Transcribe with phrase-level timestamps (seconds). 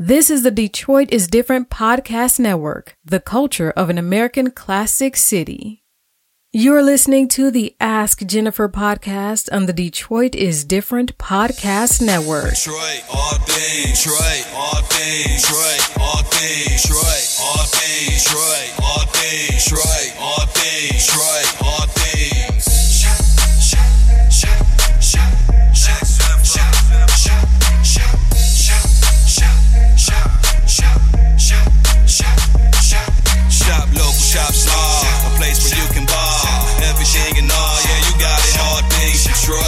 [0.00, 5.82] This is the Detroit is Different podcast network, the culture of an American classic city.
[6.52, 12.50] You're listening to the Ask Jennifer podcast on the Detroit is Different podcast network.
[12.50, 21.78] Detroit, all Detroit, all Detroit, all Detroit, all Detroit, all Detroit, all Detroit, all.
[39.48, 39.64] Detroit,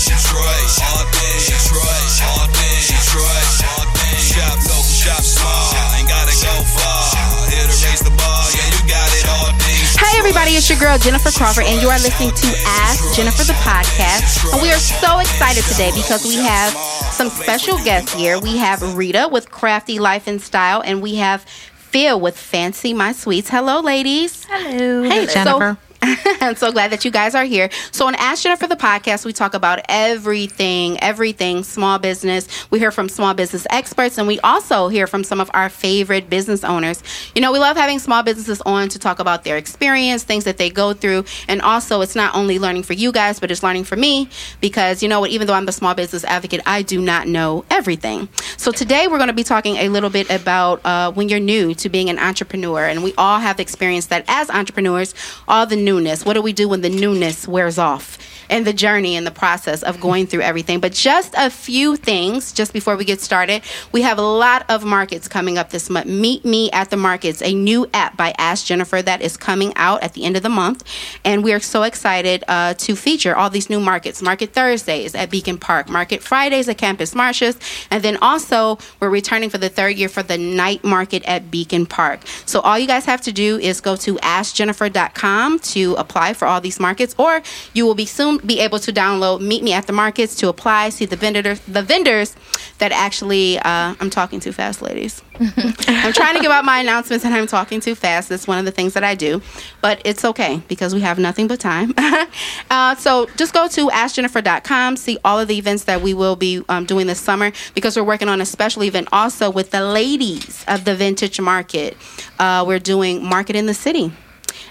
[0.00, 4.32] Detroit, all things Detroit, all things Detroit, all things.
[4.32, 7.12] Shop local, shop small, ain't gotta go far.
[7.52, 9.28] Here to raise the bar, yeah, you got it.
[9.28, 9.92] All things.
[9.92, 13.52] Hey everybody, it's your girl Jennifer Crawford, and you are listening to Ask Jennifer the
[13.60, 14.54] podcast.
[14.54, 16.72] And we are so excited today because we have
[17.12, 18.40] some special guests here.
[18.40, 23.12] We have Rita with Crafty Life and Style, and we have Phil with Fancy My
[23.12, 23.50] Sweets.
[23.50, 24.46] Hello, ladies.
[24.48, 25.02] Hello.
[25.02, 25.76] Hey, Jennifer.
[25.76, 27.70] So, I'm so glad that you guys are here.
[27.90, 32.46] So on Ask Jennifer the podcast, we talk about everything, everything small business.
[32.70, 36.30] We hear from small business experts, and we also hear from some of our favorite
[36.30, 37.02] business owners.
[37.34, 40.56] You know, we love having small businesses on to talk about their experience, things that
[40.56, 43.84] they go through, and also it's not only learning for you guys, but it's learning
[43.84, 44.28] for me
[44.60, 45.30] because you know what?
[45.30, 48.28] Even though I'm the small business advocate, I do not know everything.
[48.56, 51.74] So today we're going to be talking a little bit about uh, when you're new
[51.74, 55.12] to being an entrepreneur, and we all have experienced that as entrepreneurs,
[55.48, 56.24] all the newness.
[56.26, 58.18] What do we do when the newness wears off?
[58.50, 60.80] And the journey and the process of going through everything.
[60.80, 63.62] But just a few things just before we get started.
[63.92, 66.06] We have a lot of markets coming up this month.
[66.06, 70.02] Meet Me at the Markets, a new app by Ask Jennifer that is coming out
[70.02, 70.84] at the end of the month.
[71.24, 74.22] And we are so excited uh, to feature all these new markets.
[74.22, 77.58] Market Thursdays at Beacon Park, Market Fridays at Campus Martius,
[77.90, 81.86] and then also we're returning for the third year for the night market at Beacon
[81.86, 82.20] Park.
[82.46, 86.60] So all you guys have to do is go to askjennifer.com to apply for all
[86.60, 87.42] these markets, or
[87.74, 90.90] you will be soon be able to download Meet Me at the Markets to apply.
[90.90, 92.36] See the vendors, the vendors
[92.78, 93.58] that actually.
[93.58, 95.22] Uh, I'm talking too fast, ladies.
[95.40, 98.28] I'm trying to give out my announcements and I'm talking too fast.
[98.28, 99.40] That's one of the things that I do,
[99.80, 101.94] but it's okay because we have nothing but time.
[102.70, 106.62] uh, so just go to askjennifer.com, see all of the events that we will be
[106.68, 110.64] um, doing this summer because we're working on a special event also with the ladies
[110.66, 111.96] of the Vintage Market.
[112.38, 114.12] Uh, we're doing Market in the City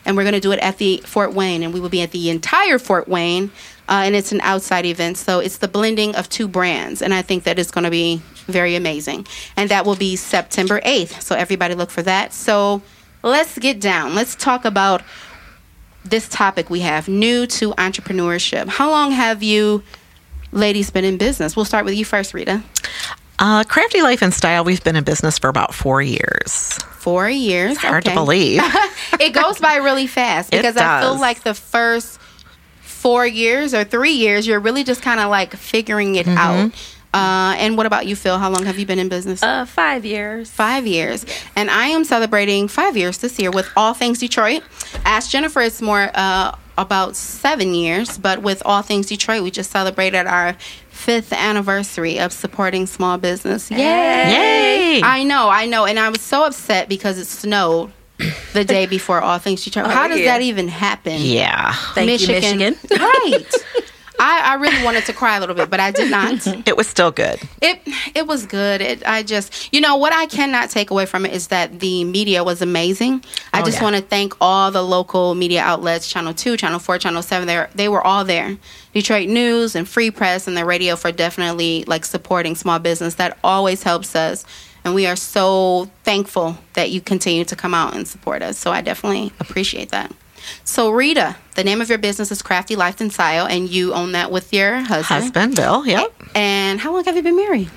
[0.08, 2.12] and we're going to do it at the Fort Wayne, and we will be at
[2.12, 3.52] the entire Fort Wayne,
[3.90, 5.18] uh, and it's an outside event.
[5.18, 8.22] So it's the blending of two brands, and I think that is going to be
[8.46, 9.28] very amazing.
[9.58, 11.22] And that will be September 8th.
[11.22, 12.34] So everybody look for that.
[12.34, 12.82] So
[13.22, 14.16] let's get down.
[14.16, 15.04] Let's talk about
[16.06, 18.70] this topic we have new to entrepreneurship.
[18.70, 19.84] How long have you
[20.54, 21.58] ladies been in business?
[21.58, 22.64] We'll start with you first, Rita.
[23.40, 26.80] Uh, Crafty Life and Style, we've been in business for about four years.
[27.08, 27.72] Four years.
[27.72, 28.14] It's hard okay.
[28.14, 28.62] to believe.
[29.22, 32.20] it goes by really fast It because I feel like the first
[32.82, 36.38] four years or three years, you're really just kind of like figuring it Mm-hmm.
[36.38, 36.72] out.
[37.14, 38.38] Uh, and what about you, Phil?
[38.38, 39.42] How long have you been in business?
[39.42, 40.52] Uh, five years.
[40.52, 41.26] Five years.
[41.56, 44.62] And I am celebrating five years this year with All Things Detroit.
[45.06, 49.72] Ask Jennifer, it's more uh, about seven years, but with All Things Detroit, we just
[49.72, 50.58] celebrated our
[51.08, 53.72] fifth anniversary of supporting small business.
[53.72, 53.78] Yay!
[53.78, 55.02] Yay!
[55.02, 55.86] I know, I know.
[55.86, 57.94] And I was so upset because it snowed
[58.52, 59.86] the day before All Things Detroit.
[59.86, 60.34] Oh, how does yeah.
[60.34, 61.22] that even happen?
[61.22, 61.72] yeah.
[61.94, 62.76] Thank you, Michigan.
[62.92, 63.46] right.
[64.20, 66.46] I, I really wanted to cry a little bit, but I did not.
[66.68, 67.40] It was still good.
[67.62, 67.80] It
[68.16, 68.82] it was good.
[68.82, 72.04] It, I just you know what I cannot take away from it is that the
[72.04, 73.24] media was amazing.
[73.54, 73.84] I Oh, just yeah.
[73.84, 77.48] want to thank all the local media outlets, Channel Two, Channel Four, Channel Seven.
[77.48, 78.58] They they were all there.
[78.94, 83.16] Detroit News and Free Press and the radio for definitely like supporting small business.
[83.16, 84.44] That always helps us.
[84.84, 88.58] And we are so thankful that you continue to come out and support us.
[88.58, 90.12] So I definitely appreciate that.
[90.64, 94.12] So Rita, the name of your business is Crafty Life and Style, and you own
[94.14, 95.24] that with your husband.
[95.24, 95.86] Husband, Bill.
[95.86, 96.14] Yep.
[96.36, 97.70] And how long have you been married?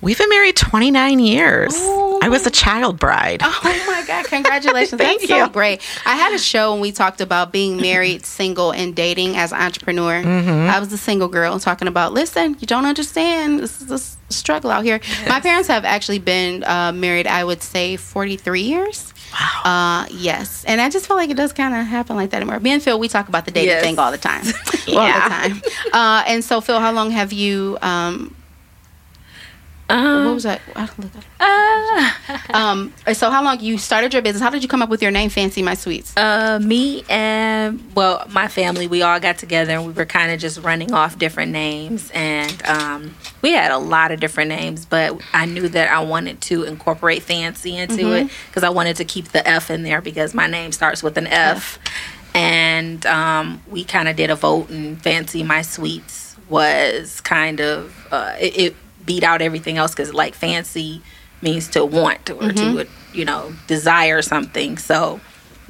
[0.00, 1.72] We've been married 29 years.
[1.76, 2.11] Oh.
[2.24, 3.40] I was a child bride.
[3.44, 4.24] Oh my God!
[4.26, 5.00] Congratulations!
[5.00, 5.48] Thank That's so you.
[5.50, 5.80] great.
[6.06, 9.60] I had a show and we talked about being married, single, and dating as an
[9.60, 10.22] entrepreneur.
[10.22, 10.70] Mm-hmm.
[10.70, 12.12] I was a single girl talking about.
[12.12, 13.58] Listen, you don't understand.
[13.60, 15.00] This is a struggle out here.
[15.28, 17.26] My parents have actually been uh, married.
[17.26, 19.12] I would say forty three years.
[19.32, 19.62] Wow.
[20.04, 22.60] Uh, yes, and I just feel like it does kind of happen like that anymore.
[22.60, 23.82] Me and Phil, we talk about the dating Yes.
[23.82, 24.44] thing all the time,
[24.88, 25.28] all Yeah.
[25.28, 25.62] the time.
[25.92, 27.76] Uh, and so, Phil, how long have you?
[27.82, 28.34] Um,
[30.26, 30.60] what was that?
[30.74, 32.92] I don't look at- um.
[33.12, 34.42] So how long you started your business?
[34.42, 36.16] How did you come up with your name, Fancy My Sweets?
[36.16, 40.40] Uh, me and well, my family, we all got together and we were kind of
[40.40, 44.86] just running off different names, and um, we had a lot of different names.
[44.86, 49.04] But I knew that I wanted to incorporate fancy into it because I wanted to
[49.04, 51.78] keep the F in there because my name starts with an F.
[52.34, 57.94] And um, we kind of did a vote, and fancy my sweets was kind of
[58.10, 58.76] uh, it, it
[59.06, 61.02] beat out everything else because like fancy
[61.40, 64.78] means to want or to you know desire something.
[64.78, 65.20] So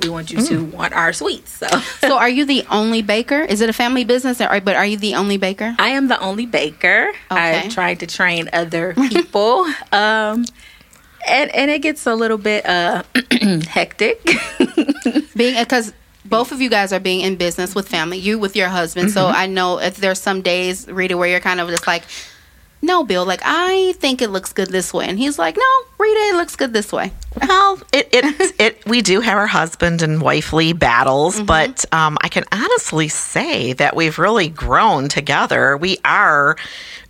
[0.03, 1.51] we want you to want our sweets.
[1.53, 1.67] So
[2.01, 3.41] so are you the only baker?
[3.43, 4.41] Is it a family business?
[4.41, 5.75] Or, but are you the only baker?
[5.79, 7.13] I am the only baker.
[7.31, 7.61] Okay.
[7.61, 9.67] I've tried to train other people.
[9.93, 10.45] um,
[11.29, 13.05] and, and it gets a little bit uh,
[13.69, 14.21] hectic.
[15.37, 15.93] Being because
[16.25, 18.19] both of you guys are being in business with family.
[18.19, 19.11] You with your husband.
[19.13, 19.37] So Mm-hmm.
[19.37, 22.03] I know if there's some days, Rita, where you're kind of just like,
[22.83, 23.25] no, Bill.
[23.25, 25.63] Like I think it looks good this way, and he's like, no,
[25.99, 27.13] Rita, it looks good this way.
[27.49, 31.47] Well, it, it, it, we do have our husband and wifely battles, Mm-hmm.
[31.47, 35.77] but um, I can honestly say that we've really grown together.
[35.79, 36.57] We are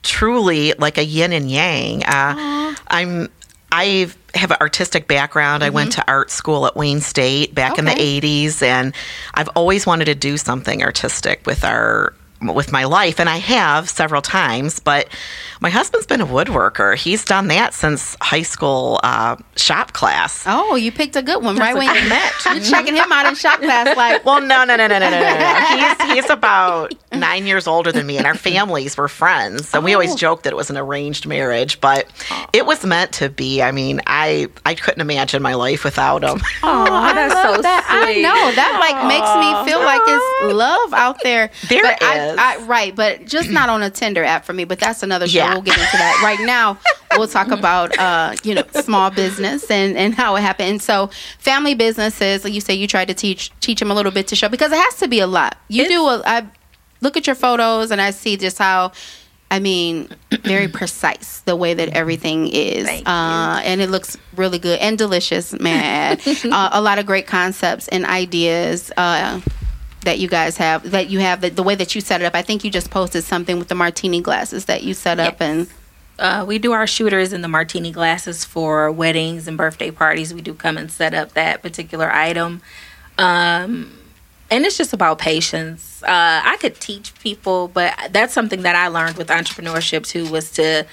[0.02, 2.04] truly like a yin and yang.
[2.04, 3.28] Uh, I'm,
[3.72, 5.64] I have an artistic background.
[5.64, 8.26] I went to art school at Wayne State back in the Mm-hmm.
[8.26, 8.94] 80s, and
[9.34, 13.88] I've always wanted to do something artistic with our with my life, and I have
[13.88, 14.80] several times.
[14.80, 15.08] But
[15.60, 16.96] my husband's been a woodworker.
[16.96, 20.44] He's done that since high school uh, shop class.
[20.46, 22.32] Oh, you picked a good one right when you met.
[22.44, 24.24] You're checking him out in shop class, like.
[24.24, 25.22] Well, no, no, no, no, no, no.
[26.02, 29.74] He's he's about nine years older than me, and our families were friends.
[29.74, 29.84] And oh.
[29.84, 30.16] we always oh.
[30.16, 32.46] joked that it was an arranged marriage, but oh.
[32.52, 33.62] it was meant to be.
[33.62, 36.40] I mean, I I couldn't imagine my life without him.
[36.64, 37.84] Oh, that's so that.
[37.86, 38.18] sweet.
[38.18, 39.08] I know that like oh.
[39.08, 41.50] makes me feel like it's love out there.
[41.68, 42.08] There but is.
[42.08, 42.38] I is.
[42.38, 44.64] I, right, but just not on a Tinder app for me.
[44.64, 45.38] But that's another show.
[45.38, 45.52] Yeah.
[45.52, 46.20] We'll get into that.
[46.22, 46.78] Right now,
[47.16, 50.68] we'll talk about uh, you know small business and and how it happened.
[50.70, 54.12] And so, family businesses, like you say, you tried to teach teach them a little
[54.12, 55.56] bit to show because it has to be a lot.
[55.68, 56.22] You do a.
[56.24, 56.46] I
[57.00, 58.92] look at your photos and I see just how.
[59.50, 60.08] I mean,
[60.44, 65.52] very precise the way that everything is, uh, and it looks really good and delicious.
[65.60, 69.42] Man, uh, a lot of great concepts and ideas uh,
[70.02, 70.90] that you guys have.
[70.90, 72.34] That you have the, the way that you set it up.
[72.34, 75.68] I think you just posted something with the martini glasses that you set up, and
[76.18, 80.32] Uh, we do our shooters in the martini glasses for weddings and birthday parties.
[80.32, 82.60] We do come and set up that particular item.
[83.18, 83.98] Um,
[84.50, 86.02] and it's just about patience.
[86.02, 90.50] Uh, I could teach people, but that's something that I learned with entrepreneurship too was
[90.52, 90.84] to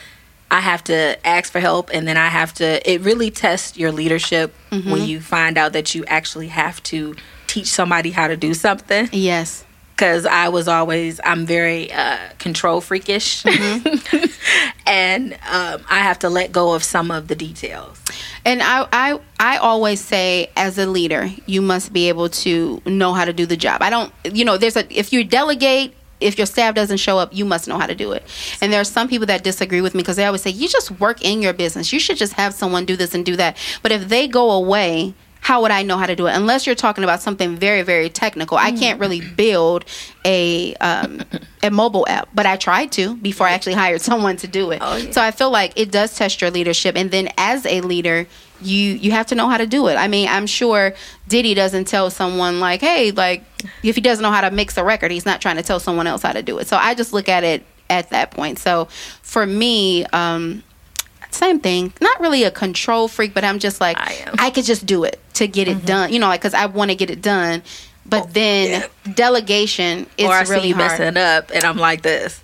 [0.50, 3.92] I have to ask for help and then I have to it really tests your
[3.92, 7.16] leadership when you find out that you actually have to
[7.50, 9.66] teach somebody how to do something yes,
[9.96, 13.44] because I was always I'm very uh, control freakish,
[14.86, 18.02] and um, I have to let go of some of the details.
[18.46, 23.14] And I, I, I always say, as a leader, you must be able to know
[23.14, 23.82] how to do the job.
[23.82, 25.96] I don't, you know, there's a if you delegate.
[26.22, 28.24] If your staff doesn't show up, you must know how to do it.
[28.60, 30.92] And there are some people that disagree with me because they always say, you just
[31.00, 31.94] work in your business.
[31.94, 33.56] You should just have someone do this and do that.
[33.82, 36.36] But if they go away, how would I know how to do it?
[36.36, 38.58] Unless you're talking about something very, very technical.
[38.58, 39.86] I can't really build
[40.26, 41.24] a um,
[41.64, 44.80] a mobile app, but I tried to before I actually hired someone to do it.
[44.82, 45.12] Oh, yeah.
[45.12, 48.28] So I feel like it does test your leadership, and then as a leader,
[48.62, 49.96] you you have to know how to do it.
[49.96, 50.94] I mean, I'm sure
[51.28, 53.44] Diddy doesn't tell someone like, "Hey, like
[53.82, 56.06] if he doesn't know how to mix a record, he's not trying to tell someone
[56.06, 58.60] else how to do it." So I just look at it at that point.
[58.60, 58.88] So
[59.22, 60.64] for me, um,
[61.32, 61.94] same thing.
[62.02, 64.32] Not really a control freak, but I'm just like I.
[64.38, 65.86] I could just do it to get it mm-hmm.
[65.86, 66.14] done.
[66.14, 67.62] You know, like because I want to get it done.
[68.06, 71.00] But oh, then delegation is or I see really you hard.
[71.00, 72.42] messing up, and I'm like this.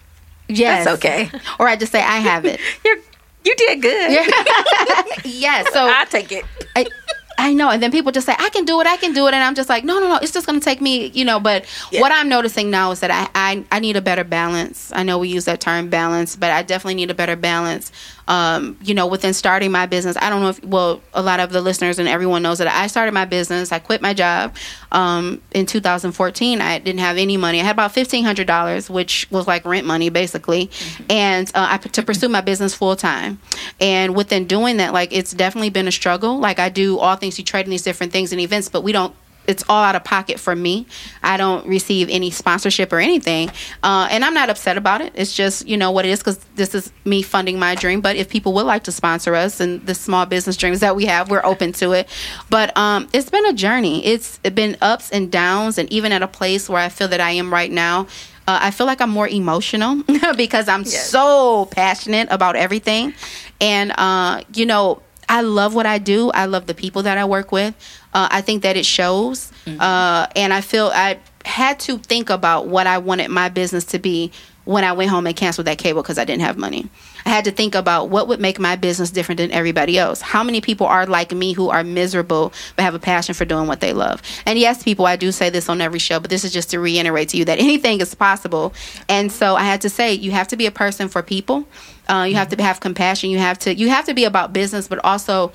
[0.48, 1.32] Yes, That's okay.
[1.60, 2.60] Or I just say I have it.
[2.86, 2.98] You're
[3.46, 4.12] you did good.
[5.24, 5.72] yes.
[5.72, 6.46] So I take it.
[6.76, 6.88] I,
[7.38, 9.34] I know, and then people just say, "I can do it, I can do it,"
[9.36, 11.40] and I'm just like, "No, no, no, it's just going to take me," you know.
[11.40, 12.02] But Yeah.
[12.02, 14.92] what I'm noticing now is that I, I, I need a better balance.
[14.96, 17.92] I know we use that term balance, but I definitely need a better balance.
[18.28, 21.52] Um, you know, within starting my business, I don't know if well, a lot of
[21.52, 23.72] the listeners and everyone knows that I started my business.
[23.72, 24.56] I quit my job
[24.92, 26.62] um, in 2014.
[26.62, 27.60] I didn't have any money.
[27.60, 30.72] I had about fifteen hundred dollars, which was like rent money basically,
[31.10, 33.40] and uh, I to pursue my business full time.
[33.80, 36.40] And within doing that, like it's definitely been a struggle.
[36.40, 38.92] Like I do all things you trade in these different things and events, but we
[38.92, 39.14] don't.
[39.48, 40.88] It's all out of pocket for me.
[41.24, 43.50] I don't receive any sponsorship or anything,
[43.84, 45.14] uh, and I'm not upset about it.
[45.16, 48.02] It's just you know what it is because this is me funding my dream.
[48.02, 51.06] But if people would like to sponsor us and the small business dreams that we
[51.06, 52.10] have, we're open to it.
[52.50, 54.06] But um, it's been a journey.
[54.06, 57.32] It's been ups and downs, and even at a place where I feel that I
[57.32, 58.08] am right now.
[58.48, 60.04] Uh, I feel like I'm more emotional
[60.38, 63.16] because I'm so passionate about everything.
[63.60, 66.32] And uh, you know, I love what I do.
[66.32, 67.76] I love the people that I work with.
[68.14, 72.68] Uh, I think that it shows, uh, and I feel I had to think about
[72.68, 74.32] what I wanted my business to be
[74.66, 76.90] when I went home and canceled that cable because I didn't have money.
[77.26, 80.22] I had to think about what would make my business different than everybody else.
[80.22, 83.68] How many people are like me who are miserable but have a passion for doing
[83.68, 84.22] what they love?
[84.46, 86.80] And yes, people, I do say this on every show, but this is just to
[86.80, 88.74] reiterate to you that anything is possible.
[89.08, 91.68] And so I had to say, you have to be a person for people.
[92.08, 93.30] Uh, you have to have compassion.
[93.30, 95.52] You have to you have to be about business, but also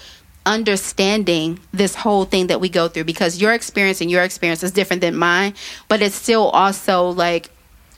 [0.47, 4.73] understanding this whole thing that we go through because your experience and your experience is
[4.73, 5.55] different than mine,
[5.89, 7.51] but it's still also like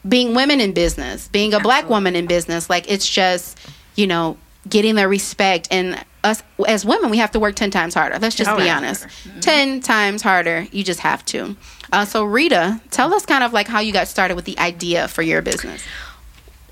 [0.06, 3.58] being women in business, being a black woman in business, like it's just,
[3.94, 4.36] you know,
[4.68, 8.18] getting the respect and us as women, we have to work 10 times harder.
[8.18, 9.06] Let's just Oh, be honest.
[9.40, 10.66] 10 times harder.
[10.70, 11.56] You just have to.
[11.92, 15.08] Uh, so Rita, tell us kind of like how you got started with the idea
[15.08, 15.82] for your business.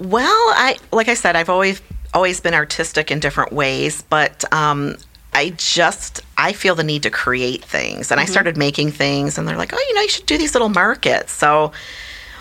[0.00, 1.83] Well, I like I said, I've always
[2.14, 4.97] always been artistic in different ways, but um,
[5.35, 9.47] I just I feel the need to create things, and I started making things, and
[9.47, 11.33] they're like, oh, you know, you should do these little markets.
[11.33, 11.73] So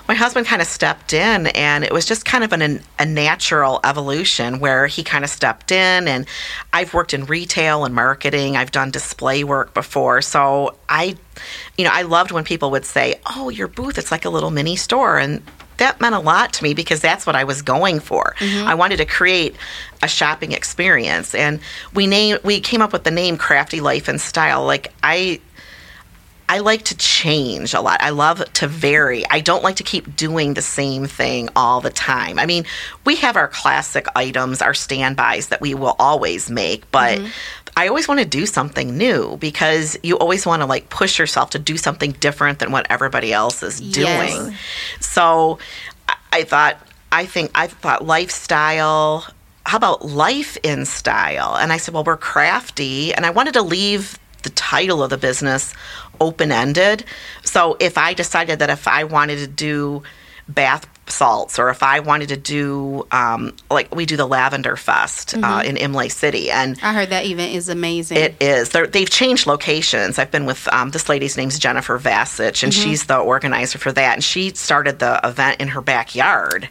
[0.08, 3.80] my husband kind of stepped in, and it was just kind of an, a natural
[3.84, 6.08] evolution where he kind of stepped in.
[6.08, 6.26] And
[6.74, 8.58] I've worked in retail and marketing.
[8.58, 11.16] I've done display work before, so I,
[11.78, 14.50] you know, I loved when people would say, "Oh, your booth, it's like a little
[14.50, 15.44] mini store," and
[15.80, 18.36] that meant a lot to me because that's what I was going for.
[18.40, 18.68] Mm-hmm.
[18.68, 19.56] I wanted to create
[20.02, 21.60] a shopping experience, and
[21.94, 24.66] we named we came up with the name Crafty Life and Style.
[24.66, 25.42] Like I
[26.50, 28.02] I like to change a lot.
[28.02, 29.24] I love to vary.
[29.30, 32.40] I don't like to keep doing the same thing all the time.
[32.40, 32.66] I mean,
[33.06, 37.28] we have our classic items, our standbys that we will always make, but mm-hmm.
[37.80, 41.52] I always want to do something new because you always want to like push yourself
[41.52, 44.06] to do something different than what everybody else is doing.
[44.06, 44.54] Yes.
[45.00, 45.60] So
[46.10, 46.78] I, I thought,
[47.10, 49.26] I think, I thought lifestyle.
[49.66, 51.56] How about life in style?
[51.56, 53.14] And I said, well, we're crafty.
[53.14, 55.74] And I wanted to leave the title of the business
[56.20, 57.06] open ended.
[57.46, 60.04] So if I decided that if I wanted to do
[60.50, 65.36] bath salts or if I wanted to do, um, like we do the Lavender Fest
[65.38, 66.52] uh, in Imlay City.
[66.52, 68.18] And I heard that event is amazing.
[68.18, 68.70] it is.
[68.70, 70.18] They're, they've changed locations.
[70.20, 74.14] I've been with um, this lady's name's Jennifer Vasich, and she's the organizer for that.
[74.14, 76.70] And she started the event in her backyard.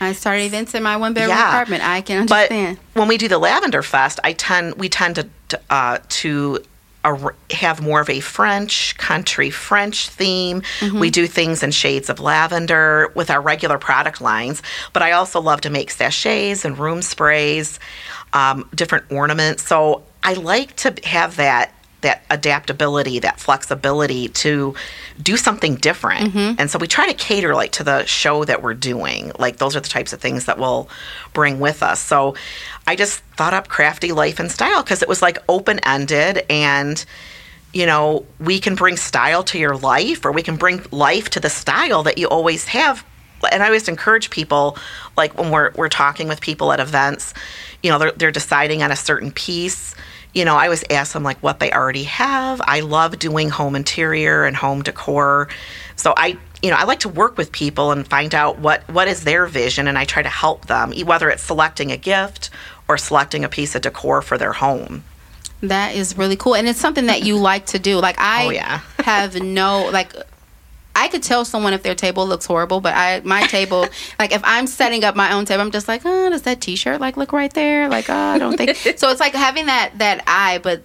[0.00, 1.48] I started events in my one bedroom Yeah.
[1.48, 1.82] apartment.
[1.84, 2.78] I can But understand.
[2.94, 6.62] when we do the Lavender Fest, I tend we tend to to, uh, to
[7.04, 10.62] ar- have more of a French country French theme.
[10.80, 10.98] Mm-hmm.
[10.98, 14.62] We do things in shades of lavender with our regular product lines,
[14.92, 17.78] but I also love to make sachets and room sprays,
[18.32, 19.62] um, different ornaments.
[19.62, 24.74] So I like to have that that adaptability, that flexibility to
[25.20, 26.32] do something different.
[26.32, 26.60] Mm-hmm.
[26.60, 29.32] And so we try to cater like to the show that we're doing.
[29.38, 30.88] Like those are the types of things that we'll
[31.32, 32.00] bring with us.
[32.00, 32.36] So
[32.86, 37.04] I just thought up crafty life and style because it was like open ended and
[37.72, 41.40] you know, we can bring style to your life or we can bring life to
[41.40, 43.04] the style that you always have.
[43.52, 44.78] And I always encourage people,
[45.16, 47.34] like when we're, we're talking with people at events,
[47.82, 49.94] you know, they're, they're deciding on a certain piece.
[50.34, 52.60] You know, I always ask them like what they already have.
[52.64, 55.48] I love doing home interior and home decor.
[55.96, 59.08] So I, you know, I like to work with people and find out what, what
[59.08, 62.50] is their vision and I try to help them, whether it's selecting a gift
[62.88, 65.02] or selecting a piece of decor for their home.
[65.60, 67.96] That is really cool, and it's something that you like to do.
[67.96, 68.80] Like I Oh, yeah.
[69.00, 70.12] have no like.
[70.98, 73.86] I could tell someone if their table looks horrible, but I my table,
[74.18, 77.00] like if I'm setting up my own table, I'm just like, oh, does that T-shirt
[77.00, 77.88] like look right there?
[77.88, 78.76] Like, oh, I don't think.
[78.96, 80.82] so it's like having that that eye, but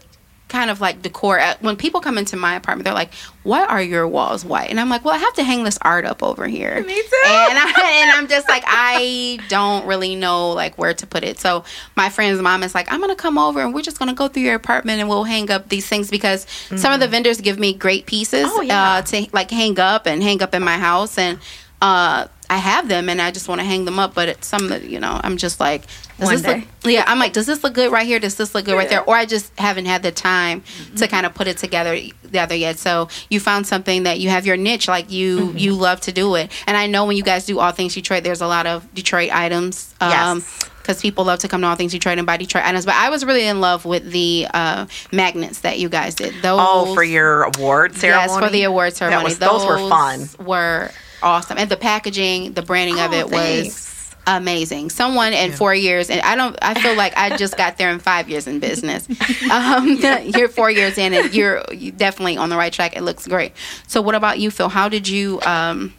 [0.53, 1.39] kind of like decor.
[1.39, 3.11] Uh, When people come into my apartment, they're like,
[3.43, 6.05] "Why are your walls white?" And I'm like, "Well, I have to hang this art
[6.05, 7.21] up over here." Me too.
[7.25, 11.39] And, I, and I'm just like, I don't really know like where to put it.
[11.39, 11.65] So
[11.97, 14.43] my friend's mom is like, I'm gonna come over and we're just gonna go through
[14.43, 16.45] your apartment and we'll hang up these things because
[16.75, 18.93] some of the vendors give me great pieces Oh, yeah.
[18.93, 21.39] uh, to like hang up and hang up in my house and.
[21.81, 24.71] Uh, I have them and I just want to hang them up, but it's some
[24.83, 25.83] you know I'm just like,
[26.19, 26.55] does One this day.
[26.83, 28.19] look, yeah, I'm like, does this look good right here?
[28.19, 29.03] Does this look good right there?
[29.03, 30.95] Or I just haven't had the time Mm-hmm.
[30.95, 32.77] to kind of put it together together yet.
[32.79, 35.57] So you found something that you have your niche, like you Mm-hmm.
[35.57, 36.51] you love to do it.
[36.67, 39.31] And I know when you guys do all things Detroit, there's a lot of Detroit
[39.33, 39.93] items.
[40.01, 40.09] Um,
[40.39, 40.59] Yes.
[40.83, 42.85] because people love to come to all things Detroit and buy Detroit items.
[42.85, 46.33] But I was really in love with the uh, magnets that you guys did.
[46.41, 48.27] Those Oh, for your award ceremony?
[48.33, 49.23] Yes, for the award ceremony.
[49.23, 50.27] was- those were fun.
[50.45, 50.91] Were
[51.23, 54.89] awesome, and the packaging, the branding of Oh, it was amazing.
[54.89, 56.57] Someone in four years, and I don't.
[56.61, 59.07] I feel like I just got there in five years in business.
[59.51, 61.63] Um, you're four years in, and you're,
[61.95, 62.95] definitely on the right track.
[62.95, 63.51] It looks great.
[63.87, 64.69] So, what about you, Phil?
[64.69, 65.41] How did you?
[65.41, 65.93] Um,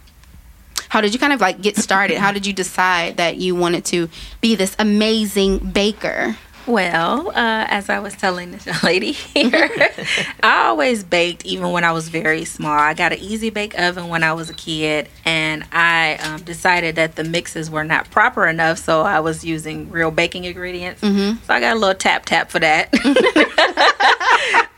[0.88, 2.18] how did you kind of like get started?
[2.18, 4.08] How did you decide that you wanted to
[4.40, 6.36] be this amazing baker?
[6.66, 9.71] Well, uh, as I was telling this young lady here,
[10.42, 12.78] I always baked even when I was very small.
[12.78, 16.97] I got an easy bake oven when I was a kid, and I um, decided
[16.97, 21.02] that the mixes were not proper enough, so I was using real baking ingredients.
[21.02, 21.44] Mm-hmm.
[21.44, 22.90] So I got a little tap tap for that.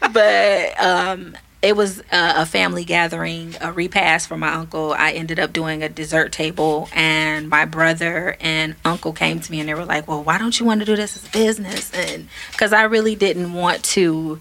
[0.12, 4.92] but um, it was a, a family gathering, a repast for my uncle.
[4.92, 9.58] I ended up doing a dessert table, and my brother and uncle came to me
[9.61, 11.92] and they were like, "Well, why don't you want to do this as a business?"
[11.92, 14.40] And because I really didn't want to.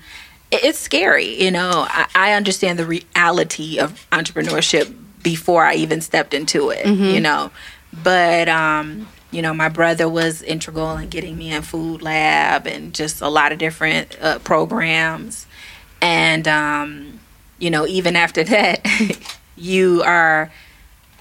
[0.52, 1.88] it- It's scary, you know.
[1.90, 7.50] I, I understand the reality of entrepreneurship before I even stepped into it, you know.
[8.04, 12.94] But um, you know, my brother was integral in getting me in food lab and
[12.94, 15.48] just a lot of different uh, programs.
[16.02, 17.15] And um,
[17.60, 18.86] you know, even after that,
[19.56, 20.52] you are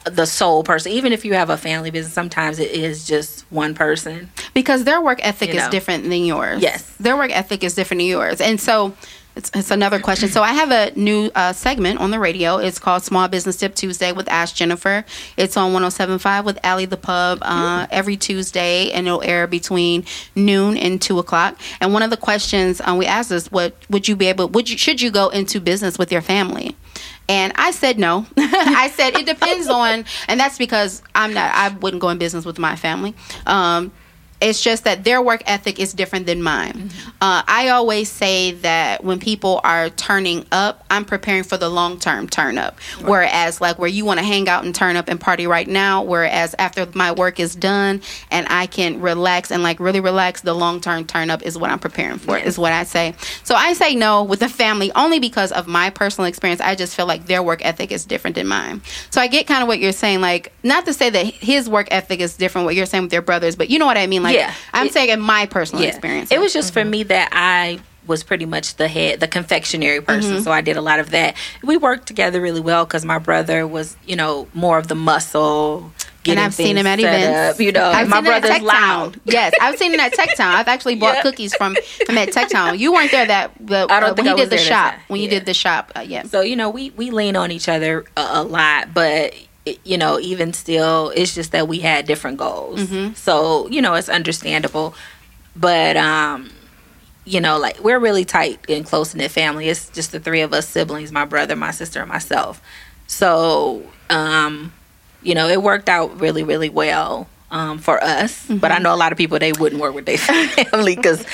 [0.04, 0.92] the sole person.
[0.92, 4.30] Even if you have a family business, sometimes it is just one person.
[4.52, 5.70] because their work ethic You is know.
[5.70, 6.60] different than yours.
[6.62, 6.82] Yes.
[7.00, 8.94] their work ethic is different than yours, and so.
[9.36, 10.28] It's, it's another question.
[10.28, 12.58] So I have a new uh, segment on the radio.
[12.58, 15.04] It's called Small Business Tip Tuesday with Ask Jennifer.
[15.36, 20.04] It's on 107.5 with Allie the Pub uh, every Tuesday, and it'll air between
[20.36, 21.58] noon and two o'clock.
[21.80, 24.48] And one of the questions um, we asked is, "What would you be able?
[24.48, 26.76] Would you should you go into business with your family?"
[27.28, 28.26] And I said no.
[28.36, 31.52] I said it depends on, and that's because I'm not.
[31.54, 33.14] I wouldn't go in business with my family.
[33.46, 33.90] Um,
[34.40, 36.90] it's just that their work ethic is different than mine.
[37.20, 41.98] Uh, I always say that when people are turning up, I'm preparing for the long
[41.98, 42.78] term turn up.
[43.00, 46.02] Whereas, like where you want to hang out and turn up and party right now,
[46.02, 50.54] whereas after my work is done and I can relax and like really relax, the
[50.54, 52.36] long term turn up is what I'm preparing for.
[52.36, 53.14] Is what I say.
[53.44, 56.60] So I say no with the family only because of my personal experience.
[56.60, 58.82] I just feel like their work ethic is different than mine.
[59.10, 60.20] So I get kind of what you're saying.
[60.20, 62.64] Like not to say that his work ethic is different.
[62.64, 64.22] What you're saying with your brothers, but you know what I mean.
[64.24, 64.52] Like Yeah.
[64.72, 65.90] I'm It- saying in my personal Yeah.
[65.90, 66.30] experience.
[66.32, 70.42] It was just for me that I was pretty much the head, the confectionery person.
[70.42, 71.34] So I did a lot of that.
[71.62, 75.90] We worked together really well because my brother was, you know, more of the muscle.
[76.26, 77.54] and I've seen him at events.
[77.56, 79.12] up, you know, I've my seen him at brother's Tech loud.
[79.12, 79.20] Town.
[79.26, 80.54] Yes, I've seen him at Tech Town.
[80.54, 81.22] I've actually bought Yeah.
[81.22, 81.76] cookies from
[82.08, 82.78] him at Tech Town.
[82.78, 84.94] You weren't there that the, I don't uh, think when I you did the shop.
[85.08, 86.22] When you did the shop, uh, yeah.
[86.24, 89.34] So you know, we we lean on each other a, a lot, but
[89.84, 92.80] you know, even still, it's just that we had different goals.
[92.80, 93.14] Mm-hmm.
[93.14, 94.94] So you know, it's understandable.
[95.56, 96.50] But um,
[97.24, 99.68] you know, like we're really tight and close knit family.
[99.68, 102.60] It's just the three of us siblings: my brother, my sister, and myself.
[103.06, 104.72] So um,
[105.22, 107.28] you know, it worked out really, really well.
[107.54, 108.72] Um, for us, but Mm-hmm.
[108.72, 110.18] I know a lot of people they wouldn't work with their
[110.72, 111.24] family because,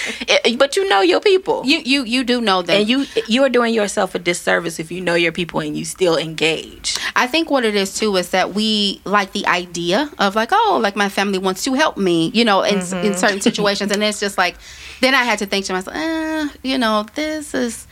[0.58, 3.48] but you know your people You you you do know that and you you are
[3.48, 6.98] doing yourself a disservice if you know your people and you still engage.
[7.16, 10.78] I think what it is too is that we like the idea of like, oh,
[10.82, 13.06] like my family wants to help me, you know, in Mm-hmm.
[13.06, 14.56] in certain situations, and it's just like,
[15.00, 17.86] then I had to think to myself, eh, you know, this is,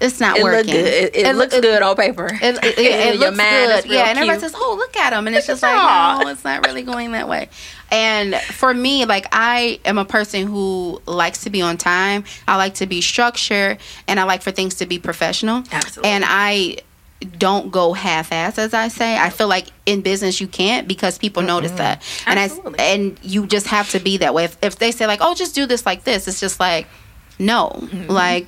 [0.00, 0.74] it's not It working.
[0.74, 2.26] It, it, It looks look- good on paper.
[2.30, 4.08] It, it, looks good, yeah.
[4.08, 4.40] And everybody cute.
[4.40, 7.28] says, "Oh, look at him," and it's just like, no, it's not really going that
[7.28, 7.48] way.
[7.90, 12.24] And for me, like I am a person who likes to be on time.
[12.46, 15.64] I like to be structured, and I like for things to be professional.
[15.72, 16.10] Absolutely.
[16.10, 16.76] And I
[17.38, 19.16] don't go half-ass, as I say.
[19.18, 22.78] I feel like in business you can't because people notice that, and Absolutely.
[22.78, 24.44] I and you just have to be that way.
[24.44, 26.86] If, if they say like, "Oh, just do this like this," it's just like,
[27.38, 28.10] no, Mm-hmm.
[28.12, 28.46] like.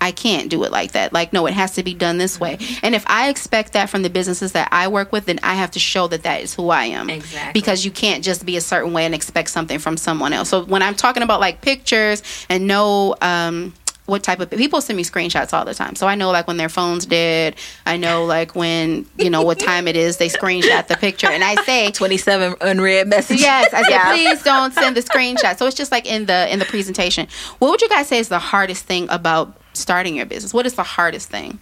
[0.00, 1.12] I can't do it like that.
[1.12, 2.56] Like, no, it has to be done this way.
[2.56, 2.86] Mm-hmm.
[2.86, 5.70] And if I expect that from the businesses that I work with, then I have
[5.72, 7.10] to show that that is who I am.
[7.10, 7.52] Exactly.
[7.52, 10.48] Because you can't just be a certain way and expect something from someone else.
[10.48, 13.74] So when I'm talking about like pictures and know um,
[14.08, 16.56] what type of people send me screenshots all the time, so I know like when
[16.56, 17.56] their phone's dead.
[17.84, 20.16] I know like when you know what time it is.
[20.16, 23.42] They screenshot the picture, and I say Twenty seven unread messages.
[23.42, 25.58] Yes, I said please don't send the screenshot.
[25.58, 27.28] So it's just like in the in the presentation.
[27.58, 30.52] What would you guys say is the hardest thing about starting your business?
[30.52, 31.58] What is the hardest thing?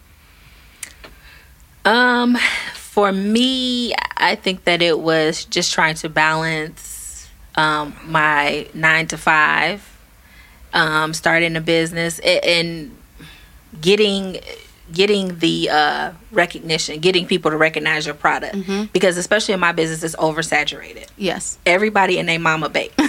[1.85, 2.37] Um,
[2.75, 9.19] for me, I think that it was just trying to balance um, my nine to
[9.19, 9.87] five,
[10.73, 12.97] um, starting a business, and
[13.81, 14.41] getting
[14.93, 18.57] getting the uh, recognition, getting people to recognize your product.
[18.93, 21.09] Because especially in my business, it's oversaturated.
[21.17, 21.59] Yes.
[21.67, 22.95] Everybody and their mama bake.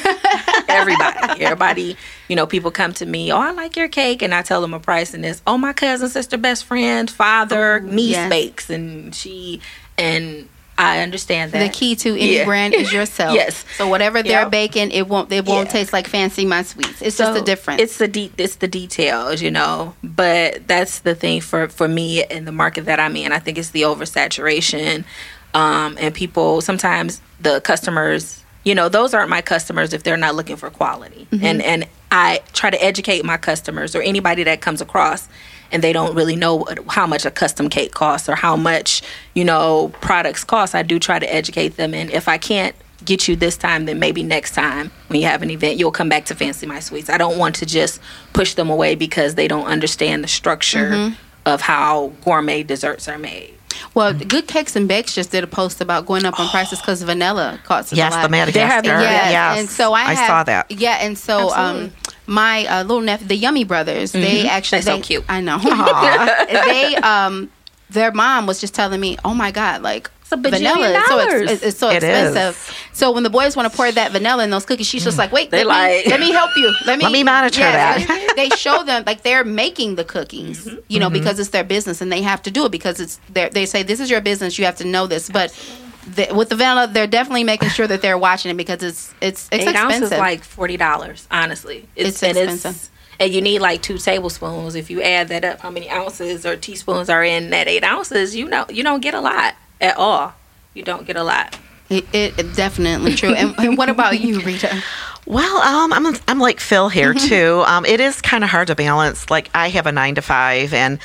[0.69, 3.31] Everybody, everybody, you know, people come to me.
[3.31, 5.71] Oh, I like your cake, and I tell them a price, and it's oh, my
[5.71, 8.29] cousin, sister, best friend, father, niece yes.
[8.29, 9.61] bakes, and she,
[9.97, 12.45] and I understand that The key to any Yeah.
[12.45, 13.33] brand is yourself.
[13.33, 13.65] Yes.
[13.77, 14.51] So whatever they're Yep.
[14.51, 15.71] baking, it won't it won't Yeah.
[15.73, 17.01] taste like fancy my sweets.
[17.01, 17.81] It's just a difference.
[17.81, 19.95] It's the de- it's the details, you know.
[20.03, 23.31] But that's the thing for for me in the market that I'm in.
[23.31, 25.03] I think it's the oversaturation,
[25.53, 30.35] um, and people sometimes the customers, you know, those aren't my customers if they're not
[30.35, 31.27] looking for quality.
[31.31, 31.45] Mm-hmm.
[31.45, 35.27] And and I try to educate my customers or anybody that comes across
[35.71, 39.01] and they don't really know how much a custom cake costs or how much,
[39.33, 40.75] you know, products cost.
[40.75, 41.93] I do try to educate them.
[41.93, 42.75] And if I can't
[43.05, 46.09] get you this time, then maybe next time when you have an event, you'll come
[46.09, 47.09] back to Fancy My Sweets.
[47.09, 48.01] I don't want to just
[48.33, 51.15] push them away because they don't understand the structure Mm-hmm.
[51.45, 53.53] of how gourmet desserts are made.
[53.93, 57.03] Well, Good Cakes and Bakes just did a post about going up on prices because
[57.03, 58.23] vanilla costs us Yes, a lot.
[58.23, 58.67] the Madagascar.
[58.75, 59.31] having- Yes.
[59.31, 60.71] Yes, and so I, I have- saw that.
[60.71, 61.91] Yeah, and so um,
[62.27, 65.25] my uh, little nephew, the Yummy Brothers, they actually They're so cute.
[65.29, 65.57] I know.
[66.65, 67.49] they um,
[67.89, 71.17] their mom was just telling me, "Oh my god, like." a bajillion vanilla is so,
[71.17, 71.51] dollars.
[71.51, 72.35] ex- it's so It is.
[72.35, 72.75] expensive.
[72.91, 75.31] So when the boys want to pour that vanilla in those cookies, she's just like,
[75.31, 76.73] "Wait, They let, like- me, let me help you.
[76.85, 80.65] Let me Let me monitor Yes, that." they show them like they're making the cookies,
[80.65, 80.79] Mm-hmm.
[80.89, 83.47] you know, because it's their business and they have to do it because it's their,
[83.49, 85.29] they say this is your business, you have to know this.
[85.29, 85.53] But
[86.15, 89.47] the, with the vanilla, they're definitely making sure that they're watching it because it's it's
[89.51, 90.03] it's Eight expensive.
[90.03, 91.27] ounces like forty dollars.
[91.29, 92.89] Honestly, It's and expensive.
[93.19, 94.75] and you need like two tablespoons.
[94.75, 98.35] If you add that up, how many ounces or teaspoons are in that eight ounces?
[98.35, 100.33] You know, you don't get a lot at all.
[100.73, 101.57] You don't get a lot.
[101.89, 103.33] It, it, it definitely true.
[103.33, 104.83] And, and what about you, Rita?
[105.25, 107.63] Well, um, I'm I'm like Phil here too.
[107.65, 109.29] Um, it is kind of hard to balance.
[109.29, 110.99] Like I have a nine to five, and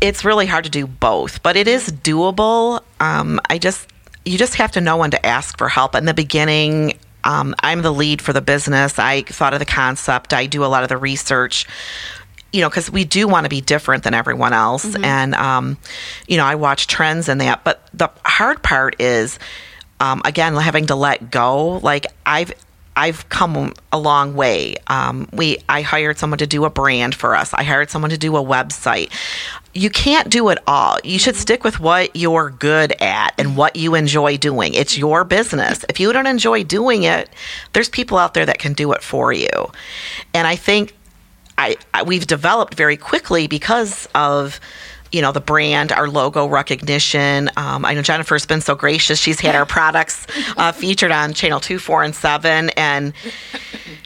[0.00, 1.42] it's really hard to do both.
[1.42, 2.82] But it is doable.
[3.00, 3.88] Um, I just
[4.24, 5.94] you just have to know when to ask for help.
[5.94, 8.98] In the beginning, um, I'm the lead for the business.
[8.98, 10.34] I thought of the concept.
[10.34, 11.66] I do a lot of the research.
[12.50, 15.76] You know, because we do want to be different than everyone else, and um,
[16.26, 17.62] you know, I watch trends and that.
[17.62, 19.38] But the hard part is
[20.00, 22.52] um, again having to let go like i've
[22.98, 24.74] i've come a long way.
[24.88, 27.54] Um, we i hired someone to do a brand for us.
[27.54, 29.10] I hired someone to do a website.
[29.72, 30.98] You can't do it all.
[31.04, 34.74] You should stick with what you're good at and what you enjoy doing.
[34.74, 35.84] It's your business.
[35.88, 37.30] If you don't enjoy doing it
[37.72, 39.48] there's people out there that can do it for you.
[40.34, 40.94] And i think
[41.56, 44.60] I, I we've developed very quickly because of
[45.12, 47.50] you know the brand, our logo recognition.
[47.56, 51.60] Um, I know Jennifer's been so gracious; she's had our products uh, featured on channel
[51.60, 53.12] two, four, and seven, and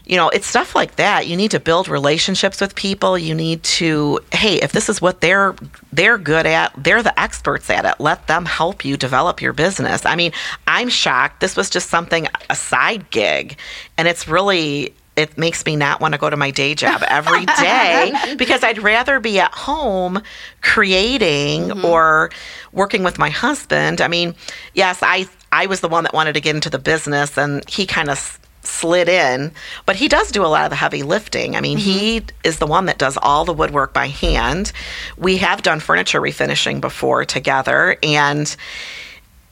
[0.05, 1.27] you know it's stuff like that.
[1.27, 3.19] You need to build relationships with people.
[3.19, 5.55] You need to, hey, if this is what they're
[5.93, 7.95] they're good at, they're the experts at it.
[7.99, 10.07] Let them help you develop your business.
[10.07, 10.33] I mean,
[10.67, 11.41] I'm shocked.
[11.41, 13.59] This was just something a side gig,
[13.99, 17.45] and it's really it makes me not want to go to my day job every
[17.61, 20.23] day because I'd rather be at home
[20.63, 21.85] creating mm-hmm.
[21.85, 22.31] or
[22.73, 24.01] working with my husband.
[24.01, 24.35] I mean,
[24.75, 27.87] yes, I I was the one that wanted to get into the business and he
[27.87, 29.53] kind of slid in,
[29.87, 31.57] but he does do a lot of the heavy lifting.
[31.57, 32.37] I mean, he mm-hmm.
[32.45, 34.73] is the one that does all the woodwork by hand.
[35.19, 38.55] We have done furniture refinishing before together and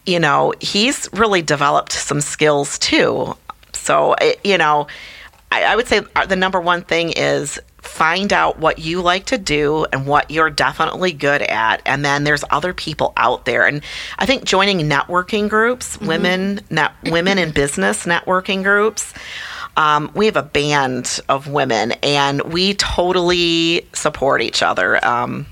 [0.07, 3.37] you know, he's really developed some skills too.
[3.73, 4.87] So, it, you know,
[5.51, 9.27] I, I would say uh, the number one thing is find out what you like
[9.27, 13.67] to do and what you're definitely good at and then there's other people out there.
[13.67, 13.83] And
[14.19, 19.15] i think joining networking groups women net, women in business networking groups
[19.77, 25.03] um, we have a band of women and we totally support each other.
[25.05, 25.47] Um,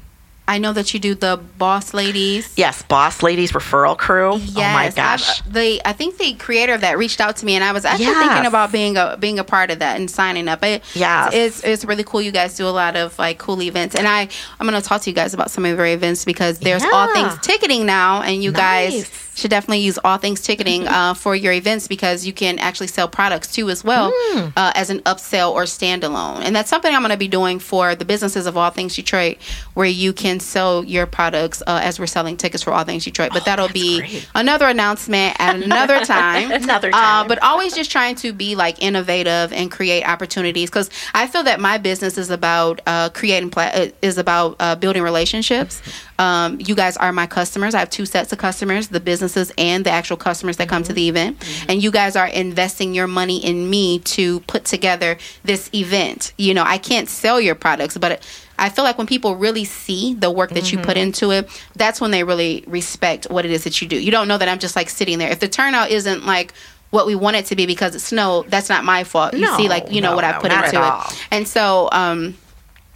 [0.48, 2.52] I know that you do the Boss Ladies.
[2.56, 6.72] yes boss ladies referral crew Yes, oh my I've- uh, the I think the creator
[6.74, 8.26] of that reached out to me, and I was actually Yes.
[8.26, 10.64] thinking about being a being a part of that and signing up.
[10.64, 11.30] It, Yes.
[11.34, 12.22] it's it's really cool.
[12.22, 15.02] You guys do a lot of like cool events, and I I'm going to talk
[15.02, 18.42] to you guys about some of your events because there's all things ticketing now, and
[18.42, 19.27] you guys Nice.
[19.38, 23.09] Should definitely use all things ticketing uh, for your events because you can actually sell
[23.09, 24.48] products too as well Hmm.
[24.57, 27.94] uh, as an upsell or standalone, and that's something I'm going to be doing for
[27.94, 29.38] the businesses of all things Detroit,
[29.74, 33.31] where you can sell your products uh, as we're selling tickets for all things Detroit.
[33.33, 34.29] But that'll be Oh, great.
[34.35, 36.51] another announcement at another time.
[36.51, 37.29] Another Uh, time.
[37.29, 41.61] but always just trying to be like innovative and create opportunities because I feel that
[41.61, 45.81] my business is about uh, creating pla- uh, is about uh, building relationships.
[46.18, 47.74] Um, you guys are my customers.
[47.74, 50.92] I have two sets of customers: the businesses and the actual customers that come to
[50.92, 51.44] the event.
[51.68, 56.33] And you guys are investing your money in me to put together this event.
[56.37, 58.26] You know, I can't sell your products, but.
[58.61, 62.00] I feel like when people really see the work that you put into it, that's
[62.00, 63.96] when they really respect what it is that you do.
[63.96, 65.31] You don't know that I'm just like sitting there.
[65.31, 66.52] If the turnout isn't like
[66.90, 69.35] what we want it to be because it snowed, that's not my fault.
[69.35, 71.04] You No, see, like you know no, what I put into it, all.
[71.31, 72.37] and so um,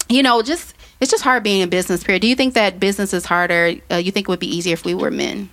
[0.09, 0.72] you know, just
[1.03, 2.05] it's just hard being in business.
[2.05, 2.23] Period.
[2.23, 3.75] Do you think that business is harder?
[3.91, 5.51] Uh, you think it would be easier if we were men?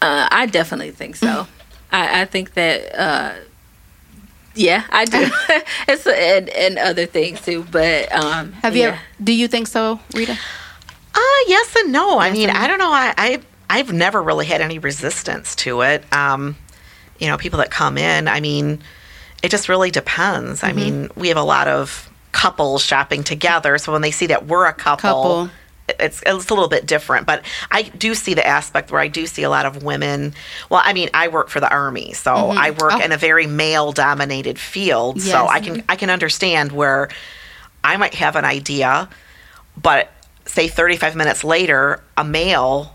[0.00, 1.46] Uh, I definitely think so.
[1.92, 3.34] I, I think that, uh,
[4.54, 5.18] yeah, I do.
[5.88, 8.84] it's and, and other things too, but um, Have you?
[8.84, 8.88] yeah.
[8.88, 10.32] Ever, do you think so, Rita?
[10.32, 12.18] Uh, yes and no.
[12.18, 12.54] I mean, no.
[12.54, 12.92] I don't know.
[12.92, 16.10] I, I I've never really had any resistance to it.
[16.14, 16.56] Um,
[17.18, 18.26] you know, people that come in.
[18.26, 18.82] I mean,
[19.42, 20.62] it just really depends.
[20.62, 20.66] Mm-hmm.
[20.66, 24.46] I mean, we have a lot of couples shopping together, so when they see that
[24.46, 25.50] we're a couple, Couple.
[26.00, 27.26] it's it's a little bit different.
[27.26, 30.34] But I do see the aspect where I do see a lot of women.
[30.68, 32.58] Well, I mean, I work for the army, so mm-hmm.
[32.58, 33.00] I work Oh.
[33.04, 37.08] in a very male dominated field, so I can I can understand where
[37.84, 39.08] I might have an idea,
[39.80, 40.10] but
[40.46, 42.92] say 35 minutes later, a male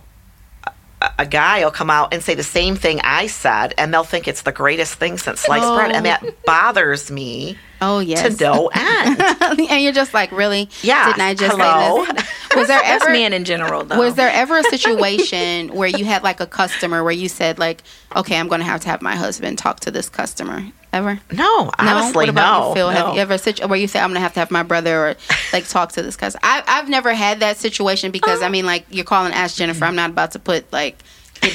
[1.02, 4.04] a- a guy will come out and say the same thing I said, and they'll
[4.04, 6.32] think it's the greatest thing since sliced bread, and that oh.
[6.46, 8.38] bothers me Oh yes.
[8.38, 9.22] to no end.
[9.70, 10.70] and you're just like, really?
[10.82, 12.06] Yeah, Didn't I just hello?
[12.06, 12.26] say this?
[12.56, 13.98] Was there ever men in general, though.
[13.98, 17.84] was there ever a situation where you had like a customer where you said like,
[18.16, 20.66] okay, I'm going to have to have my husband talk to this customer?
[20.92, 21.20] Ever?
[21.32, 22.70] No, honestly, What about no.
[22.70, 22.90] you, Phil?
[22.90, 25.16] Have you ever situ- where you say I'm gonna have to have my brother or
[25.54, 26.42] like talk to this customer?
[26.44, 29.86] I, I've never had that situation because I mean, like you're calling Ask Jennifer.
[29.86, 30.98] I'm not about to put like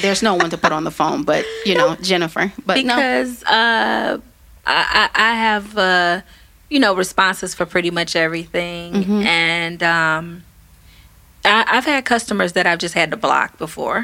[0.01, 2.49] there's no one to put on the phone, but you know Jennifer.
[2.65, 4.19] But no, because uh,
[4.65, 6.21] I, I I have uh,
[6.69, 9.21] you know responses for pretty much everything, Mm-hmm.
[9.23, 10.43] and um,
[11.43, 14.01] I, I've had customers that I've just had to block before.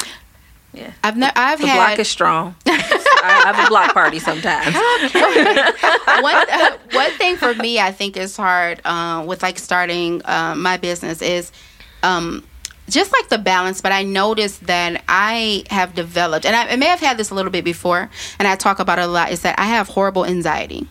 [0.73, 2.55] Yeah, I've never I've The had block is strong.
[2.65, 4.73] I have a block party sometimes.
[6.23, 10.55] one uh, one thing for me, I think is hard uh, with like starting uh,
[10.55, 11.51] my business is
[12.03, 12.43] um,
[12.91, 13.81] just like the balance.
[13.81, 17.35] But I noticed that I have developed, and I, I may have had this a
[17.35, 19.31] little bit before, and I talk about it a lot.
[19.31, 20.87] Is that I have horrible anxiety.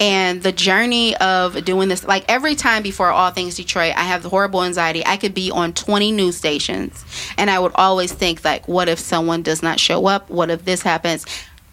[0.00, 4.22] And the journey of doing this, like every time before All Things Detroit, I have
[4.22, 5.02] the horrible anxiety.
[5.04, 7.04] I could be on 20 news stations,
[7.36, 10.30] and I would always think, like, what if someone does not show up?
[10.30, 11.26] What if this happens?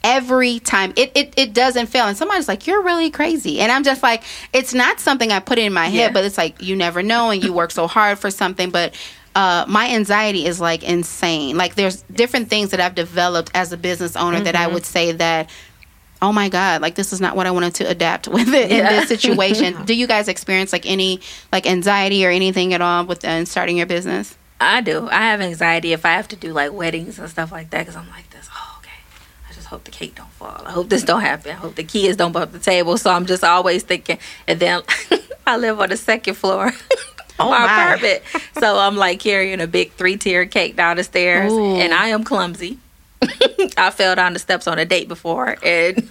[0.03, 2.05] Every time, it, it, it doesn't fail.
[2.05, 3.59] And somebody's like, you're really crazy.
[3.59, 4.23] And I'm just like,
[4.53, 6.11] it's not something I put in my head, Yeah.
[6.11, 8.71] but it's like, you never know, and you work so hard for something.
[8.71, 8.95] But
[9.35, 11.57] uh, my anxiety is like insane.
[11.57, 15.11] Like, there's different things that I've developed as a business owner that I would say
[15.13, 15.49] that
[16.21, 18.85] oh my god like this is not what i wanted to adapt with it in
[18.85, 21.19] this situation do you guys experience like any
[21.51, 25.09] like anxiety or anything at all with uh, starting your business I do.
[25.09, 27.95] I have anxiety if I have to do like weddings and stuff like that because
[27.95, 28.47] I'm like this.
[28.53, 28.89] Oh, okay.
[29.49, 30.61] I just hope the cake don't fall.
[30.65, 31.51] I hope this don't happen.
[31.51, 32.97] I hope the kids don't bump the table.
[32.97, 34.17] So I'm just always thinking.
[34.47, 34.81] And then
[35.47, 36.71] I live on the second floor.
[37.39, 37.65] Oh, my my.
[37.95, 38.21] apartment.
[38.59, 41.75] So I'm like carrying a big three tier cake down the stairs, Ooh.
[41.75, 42.77] and I am clumsy.
[43.77, 46.09] I fell down the steps on a date before, and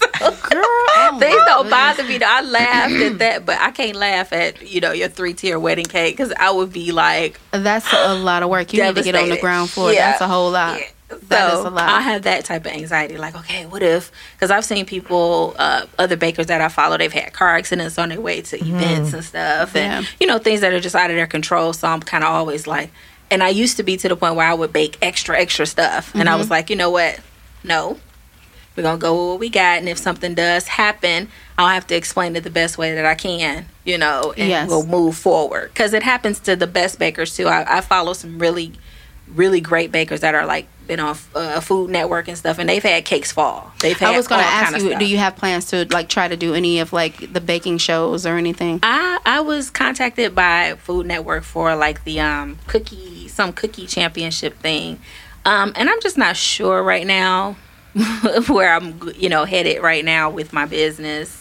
[0.20, 2.18] oh things don't bother me.
[2.18, 2.26] Though.
[2.28, 5.86] I laughed at that, but I can't laugh at you know your three tier wedding
[5.86, 9.14] cake because I would be like, that's a lot of work you need to get
[9.16, 10.10] on the ground floor Yeah.
[10.10, 10.86] that's a whole lot Yeah.
[11.10, 11.88] So is a lot.
[11.88, 13.16] I have that type of anxiety.
[13.18, 14.12] Like, okay, what if?
[14.36, 18.10] Because I've seen people, uh, other bakers that I follow, they've had car accidents on
[18.10, 20.10] their way to events and stuff, and Yeah.
[20.20, 21.72] you know things that are just out of their control.
[21.72, 22.90] So I'm kind of always like,
[23.30, 26.12] and I used to be to the point where I would bake extra, extra stuff,
[26.14, 26.38] and I Mm-hmm.
[26.38, 27.18] was like, you know what?
[27.64, 27.98] No,
[28.76, 31.94] we're gonna go with what we got, and if something does happen, I'll have to
[31.96, 34.68] explain it the best way that I can, you know, and Yes.
[34.68, 35.70] we'll move forward.
[35.74, 37.48] Because it happens to the best bakers too.
[37.48, 38.72] I, I follow some really,
[39.28, 42.82] really great bakers that are like been on uh, Food Network and stuff, and they've
[42.82, 43.72] had cakes fall.
[43.78, 44.12] They've had.
[44.12, 44.98] i was going to ask kind of you stuff.
[44.98, 48.26] do you have plans to like try to do any of like the baking shows
[48.26, 53.52] or anything I I was contacted by Food Network for like the um cookie some
[53.52, 54.98] cookie championship thing,
[55.44, 57.56] um and I'm just not sure right now
[58.48, 61.40] where I'm you know headed right now with my business.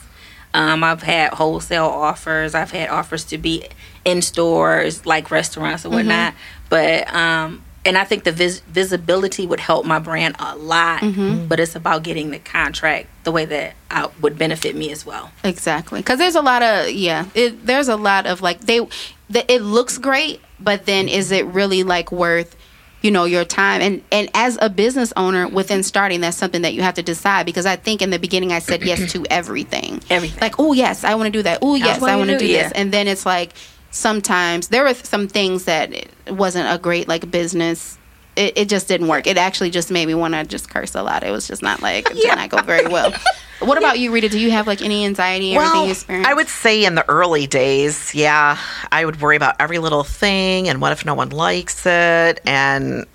[0.53, 2.55] Um, I've had wholesale offers.
[2.55, 3.67] I've had offers to be
[4.05, 6.33] in stores like restaurants and whatnot.
[6.69, 11.01] But um, and I think the vis- visibility would help my brand a lot.
[11.01, 11.21] Mm-hmm.
[11.21, 11.47] Mm-hmm.
[11.47, 15.31] But it's about getting the contract the way that I would benefit me as well.
[15.43, 17.25] Exactly, because there's a lot of yeah.
[17.33, 18.79] It, there's a lot of like they,
[19.27, 22.55] the, it looks great, but then is it really like worth,
[23.01, 23.81] you know, your time?
[23.81, 27.47] And and as a business owner, within starting, that's something that you have to decide.
[27.47, 30.39] Because I think in the beginning I said yes to everything, Everything.
[30.41, 31.57] Like oh yes, I want to do that.
[31.63, 32.71] Oh yes, I want to do, do this.
[32.71, 32.79] yeah.
[32.79, 33.53] And then it's like
[33.91, 37.97] sometimes there were some things that it wasn't a great like business.
[38.35, 39.27] It, it just didn't work.
[39.27, 41.23] It actually just made me want to just curse a lot.
[41.23, 43.11] It was just not like it did not go very well.
[43.59, 44.29] What about you, Rita?
[44.29, 46.27] Do you have like any anxiety or anything you experience?
[46.27, 48.57] I would say in the early days, yeah,
[48.91, 52.39] I would worry about every little thing and what if no one likes it?
[52.45, 53.05] And,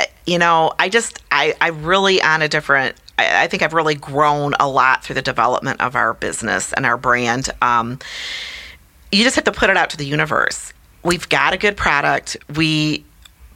[0.00, 3.74] uh, you know, I just, I, I really on a different, I, I think I've
[3.74, 7.50] really grown a lot through the development of our business and our brand.
[7.60, 8.00] Um,
[9.12, 10.72] you just have to put it out to the universe.
[11.04, 12.36] We've got a good product.
[12.56, 13.04] We,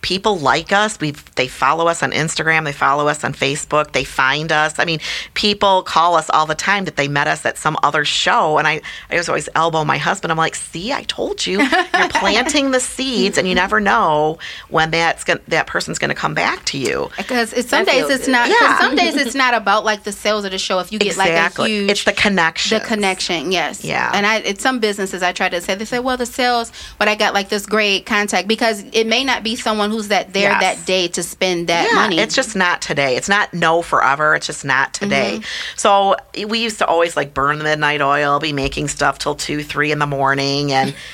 [0.06, 1.00] people like us.
[1.00, 4.78] We they follow us on Instagram, they follow us on Facebook, they find us.
[4.78, 5.00] I mean,
[5.34, 8.68] people call us all the time that they met us at some other show, and
[8.68, 10.30] I I was always elbow my husband.
[10.30, 14.38] I'm like, see, I told you, you're planting the seeds, and you never know
[14.68, 17.10] when that's gonna, that person's going to come back to you.
[17.16, 18.48] Because some days it's not.
[18.48, 18.78] Yeah.
[18.78, 20.78] Some days it's not about like the sales of the show.
[20.78, 22.78] If you get like a huge, it's the connection.
[22.78, 23.50] the connection.
[23.50, 23.84] Yes.
[23.84, 24.12] Yeah.
[24.14, 27.08] And I, it's some businesses I try to say they say, well, the sales, but
[27.08, 30.50] I got like this great contact because it may not be someone who's that there
[30.50, 30.61] Yes.
[30.78, 32.18] that day to spend that yeah, money.
[32.18, 33.16] It's just not today.
[33.16, 34.35] It's not no forever.
[34.35, 35.38] It's just not today.
[35.38, 35.76] Mm-hmm.
[35.76, 39.62] So we used to always like burn the midnight oil, be making stuff till two,
[39.62, 40.94] three in the morning, and.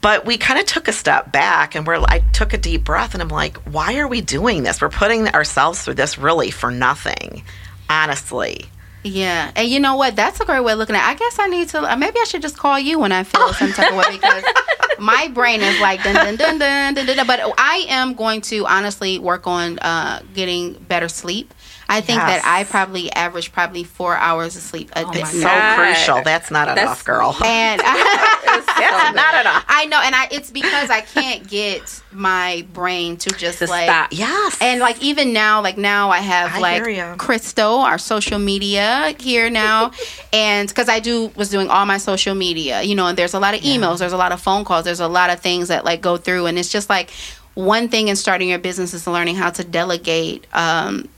[0.00, 3.14] But we kind of took a step back and we're I took a deep breath
[3.14, 4.82] and I'm like, why are we doing this?
[4.82, 7.42] We're putting ourselves through this really for nothing.
[7.88, 8.66] Honestly.
[9.02, 10.14] Yeah, and you know what?
[10.16, 11.06] That's a great way of looking at.
[11.08, 11.10] it.
[11.10, 11.90] I guess I need to.
[11.92, 14.44] uh, Maybe I should just call you when I feel some type of way because
[14.98, 17.16] my brain is like dun dun dun dun dun dun.
[17.16, 17.26] dun.
[17.26, 21.52] But I am going to honestly work on uh, getting better sleep.
[21.96, 22.42] I think Yes.
[22.42, 25.22] that I probably average probably four hours of sleep a day.
[25.22, 25.76] my So God.
[25.76, 26.22] crucial.
[26.22, 27.36] That's not That's enough, girl.
[27.44, 29.64] And That's not enough.
[29.68, 33.84] I know, and I it's because I can't get my brain to just To like
[33.88, 34.08] stop.
[34.12, 34.58] Yes.
[34.60, 37.18] and like even now, like now I have I like.
[37.18, 39.92] Crystal, our social media here now,
[40.32, 43.40] and because I do was doing all my social media, you know, and there's a
[43.40, 45.84] lot of emails, there's a lot of phone calls, there's a lot of things that
[45.84, 47.10] like go through, and it's just like
[47.54, 51.08] one thing in starting your business is learning how to delegate, um,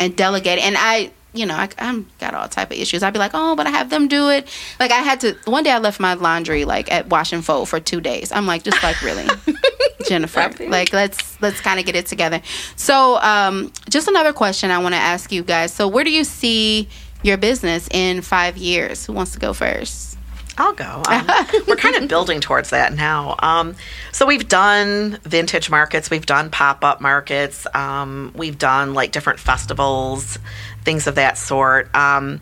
[0.00, 1.12] and delegate, and I.
[1.32, 3.04] You know, I, I'm got all type of issues.
[3.04, 4.48] I'd be like, oh, but I have them do it.
[4.80, 5.36] Like I had to.
[5.44, 8.32] One day I left my laundry like at wash and fold for two days.
[8.32, 9.28] I'm like, just like really,
[10.08, 10.50] Jennifer.
[10.58, 12.42] Like let's let's kind of get it together.
[12.74, 15.72] So, um, just another question I want to ask you guys.
[15.72, 16.88] So, where do you see
[17.22, 19.06] your business in five years?
[19.06, 20.09] Who wants to go first?
[20.58, 21.02] I'll go.
[21.08, 21.26] Um,
[21.68, 23.36] we're kind of building towards that now.
[23.38, 23.76] Um,
[24.12, 29.40] so we've done vintage markets, we've done pop up markets, um, we've done like different
[29.40, 30.38] festivals,
[30.84, 31.94] things of that sort.
[31.94, 32.40] Um,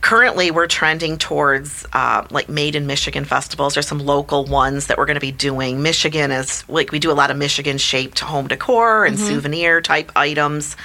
[0.00, 3.74] currently, we're trending towards uh, like made in Michigan festivals.
[3.74, 5.82] There's some local ones that we're going to be doing.
[5.82, 10.10] Michigan is like we do a lot of Michigan shaped home decor and souvenir type
[10.16, 10.76] items.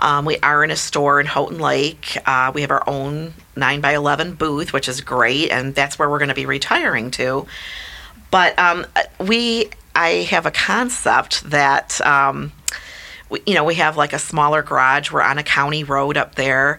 [0.00, 2.16] Um, we are in a store in Houghton Lake.
[2.26, 6.08] Uh, we have our own 9 by 11 booth, which is great, and that's where
[6.08, 7.46] we're going to be retiring to.
[8.30, 8.86] But um,
[9.18, 12.52] we, I have a concept that, um,
[13.28, 15.12] we, you know, we have like a smaller garage.
[15.12, 16.78] We're on a county road up there.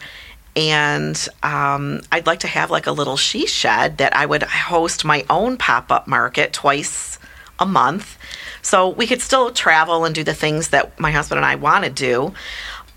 [0.56, 5.06] And um, I'd like to have like a little she shed that I would host
[5.06, 7.20] my own pop up market twice
[7.60, 8.18] a month.
[8.62, 11.86] So we could still travel and do the things that my husband and I want
[11.86, 12.34] to do.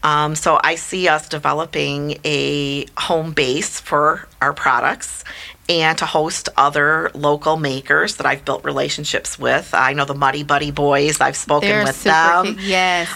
[0.05, 5.25] Um, so I see us developing a home base for our products
[5.69, 9.73] and to host other local makers that I've built relationships with.
[9.73, 11.21] I know the Muddy Buddy Boys.
[11.23, 12.61] I've spoken They're with them cute.
[12.61, 13.11] Yes.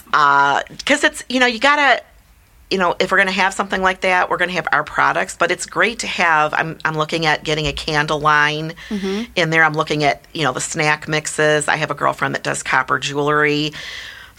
[0.79, 2.03] because it's you know you gotta
[2.71, 5.51] you know if we're gonna have something like that we're gonna have our products but
[5.51, 9.31] it's great to have i'm, I'm looking at getting a candle line Mm-hmm.
[9.37, 12.43] in there i'm looking at you know the snack mixes i have a girlfriend that
[12.43, 13.73] does copper jewelry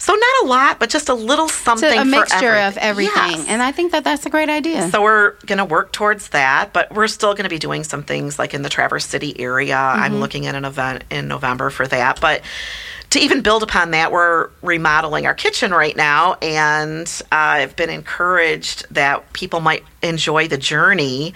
[0.00, 3.12] so not a lot but just a little something To a mixture of everything.
[3.16, 3.48] everything, Yes.
[3.48, 4.88] and I think that that's a great idea.
[4.90, 8.02] So we're going to work towards that, but we're still going to be doing some
[8.02, 9.76] things like in the Traverse City area.
[9.76, 12.20] I'm looking at an event in November for that.
[12.20, 12.42] But
[13.10, 17.90] to even build upon that, we're remodeling our kitchen right now, and uh, I've been
[17.90, 21.34] encouraged that people might enjoy the journey.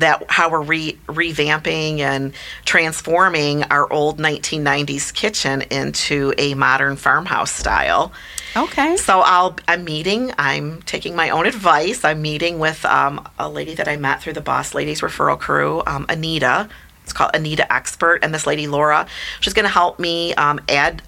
[0.00, 2.32] That how we're re- revamping and
[2.64, 8.12] transforming our old 1990s kitchen into a modern farmhouse style.
[8.56, 8.96] okay.
[8.96, 10.32] So I'll I'm meeting.
[10.38, 12.04] I'm taking my own advice.
[12.04, 15.82] I'm meeting with um, a lady that I met through the Boss Ladies referral crew,
[15.86, 16.68] um, Anita.
[17.04, 19.06] It's called Anita Expert, and this lady Laura.
[19.40, 21.02] She's going to help me um, add.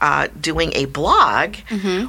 [0.00, 1.54] Uh, doing a blog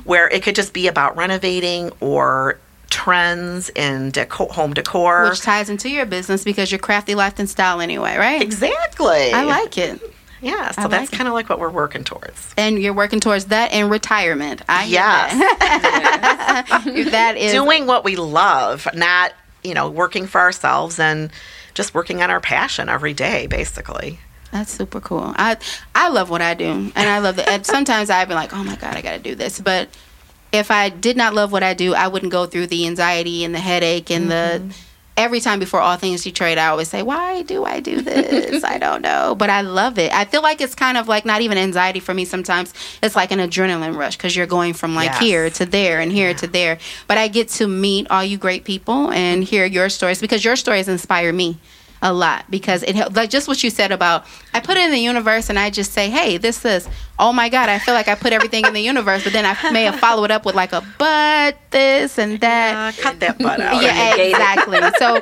[0.03, 5.29] where it could just be about renovating or trends in home decor.
[5.29, 8.41] Which ties into your business because you're crafty life and style anyway, right?
[8.41, 9.31] exactly.
[9.33, 10.01] I like it.
[10.41, 12.53] Yeah, so I that's kind of like what we're working towards.
[12.57, 14.61] And you're working towards that in retirement.
[14.69, 15.33] I Yes.
[15.33, 16.83] that.
[17.11, 21.31] that is doing what we love, not, you know, working for ourselves and
[21.73, 24.19] just working on our passion every day, basically.
[24.51, 25.33] That's super cool.
[25.35, 25.57] I
[25.93, 27.39] I love what I do, and I love.
[27.39, 29.59] And sometimes I've been like, oh my god, I got to do this.
[29.59, 29.89] But
[30.55, 33.53] if I did not love what I do, I wouldn't go through the anxiety and
[33.53, 34.59] the headache and the.
[34.61, 34.69] Mm-hmm.
[35.17, 38.65] Every time before all things Detroit, I always say, "Why do I do this?
[38.65, 40.11] I don't know, but I love it.
[40.11, 42.25] I feel like it's kind of like not even anxiety for me.
[42.25, 45.19] Sometimes it's like an adrenaline rush because you're going from like Yes.
[45.21, 46.79] here to there and here to there.
[47.07, 50.57] But I get to meet all you great people and hear your stories because your
[50.57, 51.59] stories inspire me
[52.05, 54.91] a lot because it help- like just what you said about I put it in
[54.91, 56.87] the universe and I just say, hey, this is
[57.17, 59.71] oh my god, I feel like I put everything in the universe, but then I
[59.71, 62.93] may have followed it up with like a but this and that.
[62.95, 63.81] Uh, cut that butt out.
[63.81, 64.79] yeah, exactly.
[64.99, 65.21] So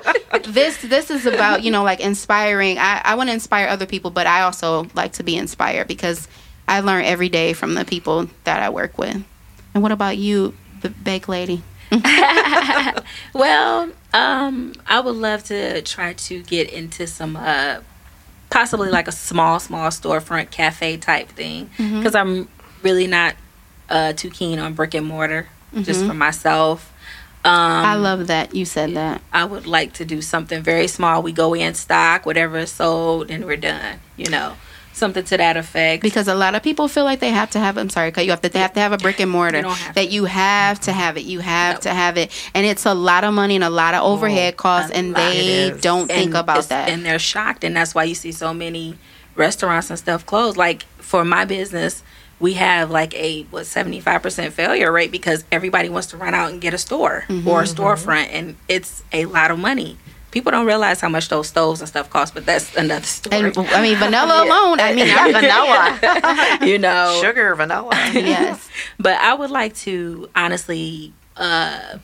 [0.51, 2.77] this this is about you know like inspiring.
[2.77, 6.27] I, I want to inspire other people, but I also like to be inspired because
[6.67, 9.23] I learn every day from the people that I work with.
[9.73, 11.63] And what about you, the bake lady?
[13.34, 17.80] Well, um, I would love to try to get into some, uh,
[18.49, 22.47] possibly like a small, small storefront cafe type thing, because I'm
[22.84, 23.36] really not
[23.89, 25.47] uh, too keen on brick and mortar,
[25.82, 26.91] just for myself.
[27.45, 27.51] Um,
[27.86, 29.22] I love that you said that.
[29.34, 31.22] I would like to do something very small.
[31.22, 33.99] We go in stock, whatever is sold, and we're done.
[34.16, 34.53] You know,
[34.94, 36.02] something to that effect.
[36.04, 37.78] Because a lot of people feel like they have to have.
[37.78, 38.41] I'm sorry, cut you off.
[38.41, 39.60] That they have to have a brick and mortar.
[39.60, 41.24] You have that you have to have it.
[41.26, 44.04] You have to have it, and it's a lot of money and a lot of
[44.04, 46.89] overhead costs, and they don't think about that.
[46.89, 48.98] and they're shocked and that's why you see so many
[49.36, 52.04] restaurants and stuff closed like for my business
[52.39, 56.62] we have like a what 75% failure rate because everybody wants to run out and
[56.62, 57.48] get a store Mm-hmm.
[57.48, 59.98] or a storefront and it's a lot of money
[60.34, 63.57] people don't realize how much those stoves and stuff cost but that's another story and
[63.57, 64.79] I mean, vanilla alone.
[64.79, 67.91] I mean, Yeah, vanilla, you know sugar, vanilla.
[68.13, 68.67] yes.
[68.99, 71.97] but I would like to honestly uh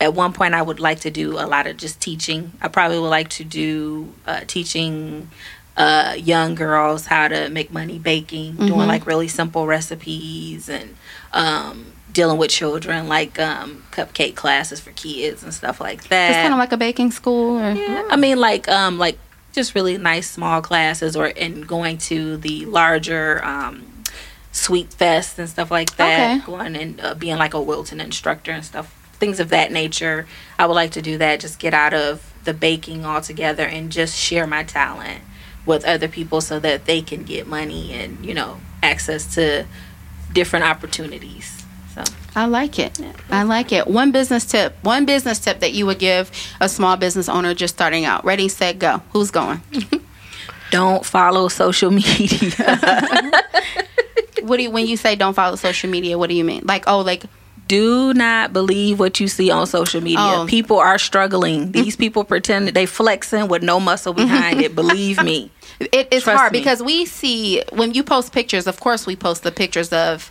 [0.00, 2.52] at one point I would like to do a lot of just teaching.
[2.60, 5.28] I probably would like to do uh teaching
[5.76, 10.96] uh young girls how to make money baking, doing like really simple recipes and
[11.32, 16.30] um dealing with children like um cupcake classes for kids and stuff like that.
[16.30, 19.18] It's kind of like a baking school, or Yeah, I mean, like, um, like
[19.52, 23.86] just really nice small classes, or and going to the larger um,
[24.52, 26.38] sweet fest and stuff like that.
[26.38, 26.46] Okay.
[26.46, 30.26] Going and uh, being like a Wilton instructor and stuff, things of that nature.
[30.58, 31.40] I would like to do that.
[31.40, 35.22] Just get out of the baking altogether and just share my talent
[35.64, 39.64] with other people so that they can get money and you know access to
[40.32, 41.61] different opportunities.
[42.34, 42.98] I like it.
[43.30, 43.86] I like it.
[43.86, 44.74] One business tip.
[44.82, 46.30] One business tip that you would give
[46.60, 48.24] a small business owner just starting out.
[48.24, 49.02] Ready, set, go.
[49.12, 49.60] Who's going?
[50.70, 52.50] Don't follow social media.
[54.42, 56.18] What do you when you say don't follow social media?
[56.18, 56.62] What do you mean?
[56.64, 57.24] Like oh, like
[57.68, 60.18] do not believe what you see on social media.
[60.20, 60.46] Oh.
[60.48, 61.72] People are struggling.
[61.72, 64.74] These people pretend that they flexing with no muscle behind it.
[64.74, 65.50] Believe me.
[65.80, 66.58] it, it's Trust hard me.
[66.58, 68.66] because we see when you post pictures.
[68.66, 70.30] Of course, we post the pictures of.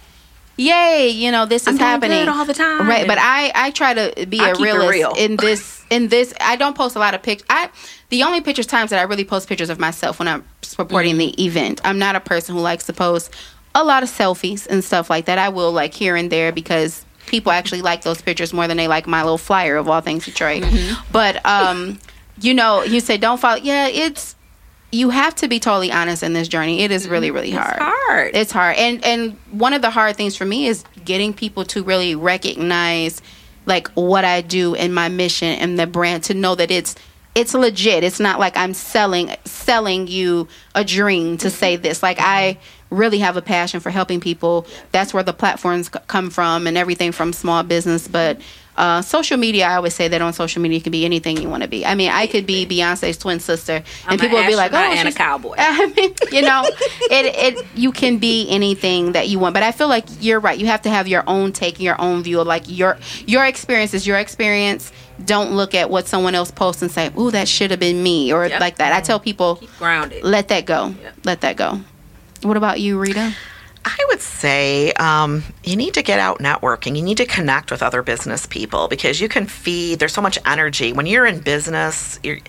[0.57, 1.09] Yay!
[1.09, 2.87] You know this is happening all the time.
[2.87, 3.07] right?
[3.07, 5.13] But I I try to be I a realist real.
[5.17, 6.33] in this in this.
[6.39, 7.45] I don't post a lot of pictures.
[7.49, 7.69] I
[8.09, 11.35] the only pictures times that I really post pictures of myself when I'm supporting Mm-hmm.
[11.35, 11.81] the event.
[11.83, 13.33] I'm not a person who likes to post
[13.73, 15.37] a lot of selfies and stuff like that.
[15.37, 18.87] I will like here and there because people actually like those pictures more than they
[18.89, 20.63] like my little flyer of all things Detroit.
[20.63, 21.11] Mm-hmm.
[21.11, 21.97] But um,
[22.41, 23.57] you know, you say don't follow.
[23.61, 24.35] Yeah, it's
[24.91, 26.81] you have to be totally honest in this journey.
[26.81, 27.79] It is really really hard.
[27.79, 27.83] Mm-hmm.
[27.83, 28.35] It's hard.
[28.35, 28.77] It's hard.
[28.77, 33.21] And and one of the hard things for me is getting people to really recognize
[33.65, 36.95] like what I do and my mission and the brand to know that it's
[37.33, 38.03] it's legit.
[38.03, 42.03] It's not like I'm selling selling you a dream to say this.
[42.03, 42.57] Like I
[42.89, 44.67] really have a passion for helping people.
[44.91, 48.41] That's where the platforms c- come from and everything from small business, but
[48.78, 51.49] uh, social media, I always say that on social media, you can be anything you
[51.49, 51.86] want to be.
[51.86, 54.72] I mean, I could be Beyonce's twin sister, and I'm people an would be like,
[54.74, 55.55] "Oh, and a cowboy.
[55.59, 59.72] I mean, you know, it it you can be anything that you want, but I
[59.72, 60.57] feel like you're right.
[60.57, 62.97] You have to have your own take, your own view of like your
[63.28, 64.91] your experience is your experience.
[65.26, 68.32] Don't look at what someone else posts and say, "Ooh, that should have been me,"
[68.34, 68.59] or Yep.
[68.61, 68.93] like that.
[68.93, 70.24] I tell people, Keep grounded.
[70.24, 70.95] let that go.
[71.01, 71.13] Yep.
[71.26, 71.82] Let that go.
[72.41, 73.34] What about you, Rita?
[73.84, 76.95] I would say um, you need to get out networking.
[76.95, 79.99] You need to connect with other business people because you can feed.
[79.99, 82.19] There's so much energy when you're in business.
[82.23, 82.39] You're,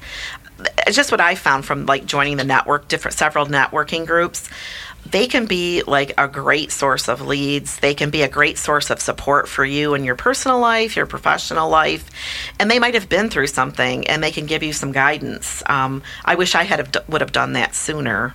[0.87, 4.49] it's just what I found from like joining the network, different several networking groups.
[5.05, 7.79] They can be like a great source of leads.
[7.81, 11.07] They can be a great source of support for you in your personal life, your
[11.07, 12.09] professional life,
[12.61, 15.63] and they might have been through something and they can give you some guidance.
[15.67, 18.35] Um, I wish I had would have done that sooner,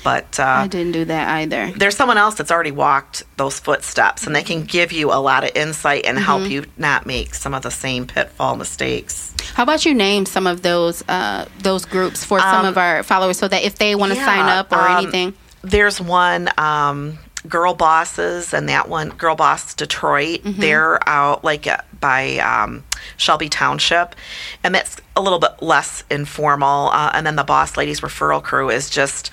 [0.00, 1.72] but uh, I didn't do that either.
[1.76, 5.44] there's someone else that's already walked those footsteps and they can give you a lot
[5.44, 6.50] of insight and help Mm-hmm.
[6.52, 9.34] you not make some of the same pitfall mistakes.
[9.54, 13.02] How about you name some of those uh, those groups for some Um, of our
[13.02, 15.34] followers so that if they want to yeah, sign up or um, anything?
[15.62, 20.42] There's one um, Girl Bosses and that one Girl Boss Detroit.
[20.42, 20.60] Mm-hmm.
[20.60, 22.84] They're out like uh, by um,
[23.18, 24.14] Shelby Township,
[24.64, 26.88] and that's a little bit less informal.
[26.90, 29.30] Uh, and then the Boss Ladies Referral Crew is just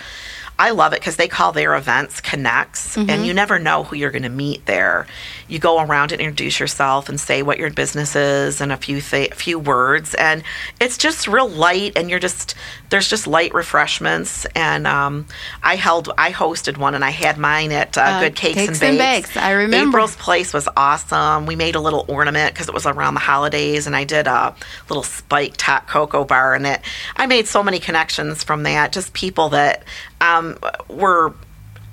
[0.60, 3.10] I love it because they call their events connects, Mm-hmm.
[3.12, 5.06] and you never know who you're going to meet there.
[5.48, 9.00] You go around and introduce yourself and say what your business is and a few
[9.02, 10.44] th- few words, and
[10.82, 11.94] it's just real light.
[11.96, 12.56] And you're just
[12.90, 14.46] there's just light refreshments.
[14.56, 15.28] And um,
[15.64, 18.82] I held I hosted one, and I had mine at uh, Uh, Good Cakes, Cakes
[18.82, 19.30] and and Bakes.
[19.30, 19.38] Bakes.
[19.38, 19.90] I remember.
[20.00, 21.46] April's place was awesome.
[21.46, 24.56] We made a little ornament because it was around the holidays, and I did a
[24.90, 26.82] little spiked hot cocoa bar in it.
[27.16, 28.92] I made so many connections from that.
[28.92, 29.84] Just people that
[30.22, 30.58] um,
[30.90, 31.34] were,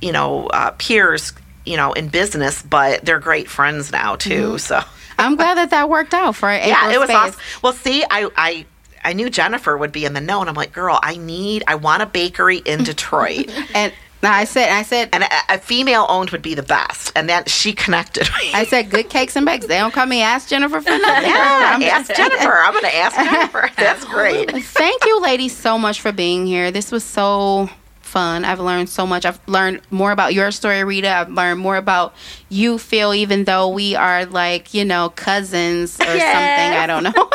[0.00, 1.32] you know, uh, peers,
[1.64, 4.48] you know, in business, but they're great friends now too.
[4.50, 4.56] Mm-hmm.
[4.58, 4.80] So
[5.18, 6.68] I'm glad that that worked out for April.
[6.70, 7.16] yeah, it was Space.
[7.16, 7.40] awesome.
[7.62, 8.66] Well, see, I, I.
[9.06, 11.74] I knew Jennifer would be in the know, and I'm like, girl, I need, I
[11.74, 16.30] want a bakery in Detroit, And I said, I said, and a, a female owned
[16.30, 17.12] would be the best.
[17.14, 18.54] And then she connected me.
[18.54, 19.66] I said, good cakes and bakes.
[19.66, 21.04] They don't call me Ask Jennifer for nothing.
[21.30, 22.50] Yeah, I'm- ask Jennifer.
[22.50, 23.70] I'm going to ask Jennifer.
[23.76, 24.50] That's great.
[24.50, 26.70] Thank you, ladies, so much for being here.
[26.70, 27.68] This was so
[28.04, 28.44] fun.
[28.44, 29.24] I've learned so much.
[29.24, 31.10] I've learned more about your story, Rita.
[31.10, 32.14] I've learned more about
[32.48, 36.20] you, Phil, even though we are like, you know, cousins or something.
[36.22, 37.30] I don't know.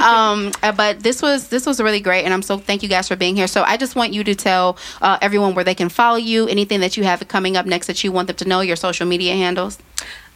[0.04, 3.16] um, but this was this was really great, and I'm so thank you guys for
[3.16, 3.46] being here.
[3.46, 6.80] So I just want you to tell uh, everyone where they can follow you, anything
[6.80, 9.34] that you have coming up next that you want them to know, your social media
[9.34, 9.78] handles.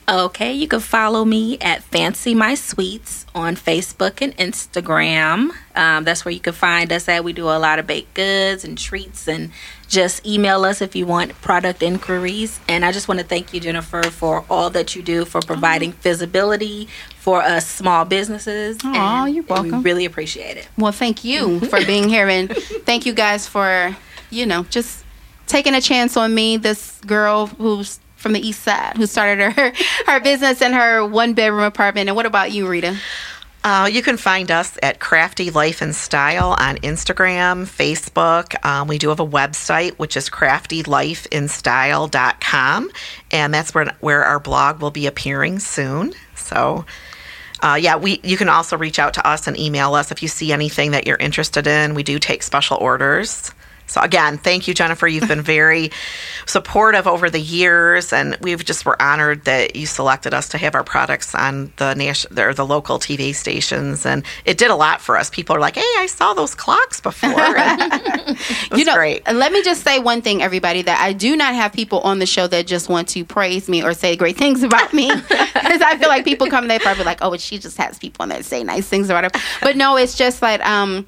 [0.08, 5.50] Okay, you can follow me at Fancy My Sweets on Facebook and Instagram.
[5.74, 7.24] Um, that's where you can find us at.
[7.24, 9.50] We do a lot of baked goods and treats, and
[9.88, 12.60] just email us if you want product inquiries.
[12.68, 15.90] And I just want to thank you, Jennifer, for all that you do for providing
[15.90, 16.86] visibility
[17.18, 18.78] for us small businesses.
[18.84, 19.82] And you're We welcome.
[19.82, 20.68] really appreciate it.
[20.78, 22.54] Well, thank you for being here, and
[22.86, 23.96] thank you guys for,
[24.30, 25.02] you know, just
[25.48, 29.72] taking a chance on me, this girl who's from the east side, who started her
[30.06, 32.08] her business in her one bedroom apartment.
[32.08, 32.96] And what about you, Rita?
[33.62, 38.56] Uh, you can find us at Crafty Life and Style on Instagram, Facebook.
[38.64, 42.90] Um, we do have a website, which is craftylifeinstyle.com,
[43.30, 46.12] and that's where, where our blog will be appearing soon.
[46.34, 46.84] So,
[47.62, 50.28] uh, yeah, we you can also reach out to us and email us if you
[50.28, 51.94] see anything that you're interested in.
[51.94, 53.52] We do take special orders.
[53.86, 55.06] So again, thank you, Jennifer.
[55.06, 55.90] You've been very
[56.46, 60.74] supportive over the years, and we've just were honored that you selected us to have
[60.74, 65.00] our products on the national or the local TV stations, and it did a lot
[65.00, 65.30] for us.
[65.30, 67.30] People are like, "Hey, I saw those clocks before."
[68.76, 69.26] you know, great.
[69.32, 72.26] let me just say one thing, everybody, that I do not have people on the
[72.26, 75.10] show that just want to praise me or say great things about me.
[75.66, 78.28] Because I feel like people come, they probably like, oh, she just has people on
[78.28, 79.40] there that say nice things about her.
[79.60, 81.06] But no, it's just like, um,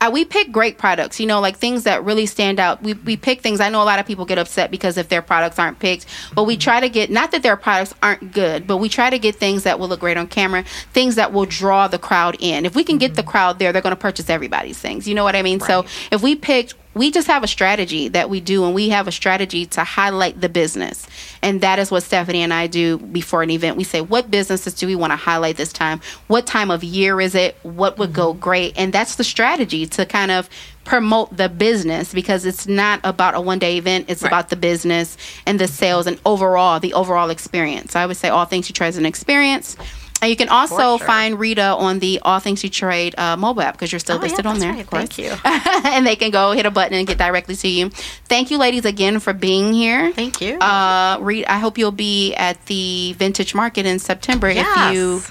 [0.00, 2.82] uh, we pick great products, you know, like things that really stand out.
[2.82, 3.60] We, we pick things.
[3.60, 6.44] I know a lot of people get upset because if their products aren't picked, but
[6.44, 9.36] we try to get, not that their products aren't good, but we try to get
[9.36, 12.66] things that will look great on camera, things that will draw the crowd in.
[12.66, 15.06] If we can get the crowd there, they're going to purchase everybody's things.
[15.06, 15.60] You know what I mean?
[15.60, 19.06] So if we picked, we just have a strategy that we do, and we have
[19.06, 21.06] a strategy to highlight the business.
[21.42, 23.76] And that is what Stephanie and I do before an event.
[23.76, 26.00] We say, what businesses do we want to highlight this time?
[26.26, 27.56] What time of year is it?
[27.62, 28.40] What would go mm-hmm.
[28.40, 28.74] great?
[28.76, 30.50] And that's the strategy to kind of
[30.84, 35.16] promote the business because it's not about a one day event, it's about the business
[35.46, 37.94] and the sales and overall, the overall experience.
[37.94, 39.76] I would say all things Detroit is an experience.
[40.20, 41.06] And you can also sure.
[41.06, 44.22] find Rita on the All Things Detroit uh, mobile app because you're still Oh, yeah,
[44.24, 44.72] listed on there.
[44.72, 44.80] right.
[44.80, 45.08] of course.
[45.08, 45.36] Thank you.
[45.90, 47.90] and they can go hit a button and get directly to you.
[48.24, 50.12] Thank you, ladies, again for being here.
[50.12, 50.58] Thank you.
[50.58, 54.66] Uh, Reed, I hope you'll be at the Vintage Market in September Yes.
[54.90, 55.22] if you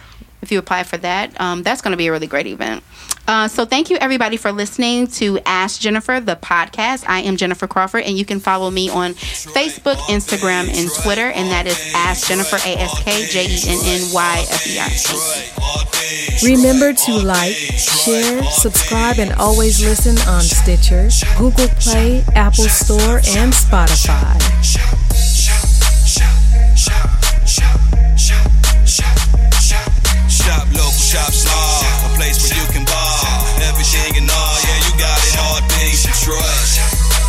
[0.41, 1.39] if you apply for that.
[1.39, 2.83] Um, that's going to be a really great event.
[3.27, 7.03] Uh, so thank you everybody for listening to Ask Jennifer the podcast.
[7.07, 11.49] I am Jennifer Crawford, and you can follow me on Facebook, Instagram, and Twitter, and
[11.51, 14.87] that is Ask Jennifer A S K J E N N Y F E R.
[16.43, 23.51] Remember to like, share, subscribe, and always listen on Stitcher, Google Play, Apple Store, and
[23.51, 24.37] Spotify.
[31.25, 31.83] Shop.
[32.05, 32.85] A place where you can.
[33.65, 35.37] Everything and all, yeah, you got it.
[35.41, 36.41] All things Detroit.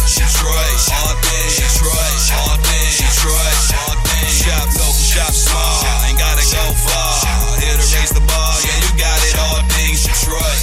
[0.09, 0.79] Detroit.
[1.25, 2.59] Things Detroit.
[2.69, 3.59] Things Detroit.
[4.05, 4.45] Things.
[4.45, 5.85] Shop local, shop small.
[6.09, 7.25] Ain't gotta go far.
[7.61, 9.35] Here to raise the bar, yeah, you got it.
[9.73, 10.61] Things Detroit.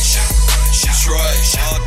[0.81, 1.37] Detroit.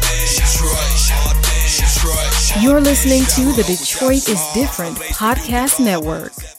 [0.02, 1.36] Things Detroit.
[1.46, 2.62] Things Detroit.
[2.62, 6.57] You're listening to the Detroit is Different podcast network.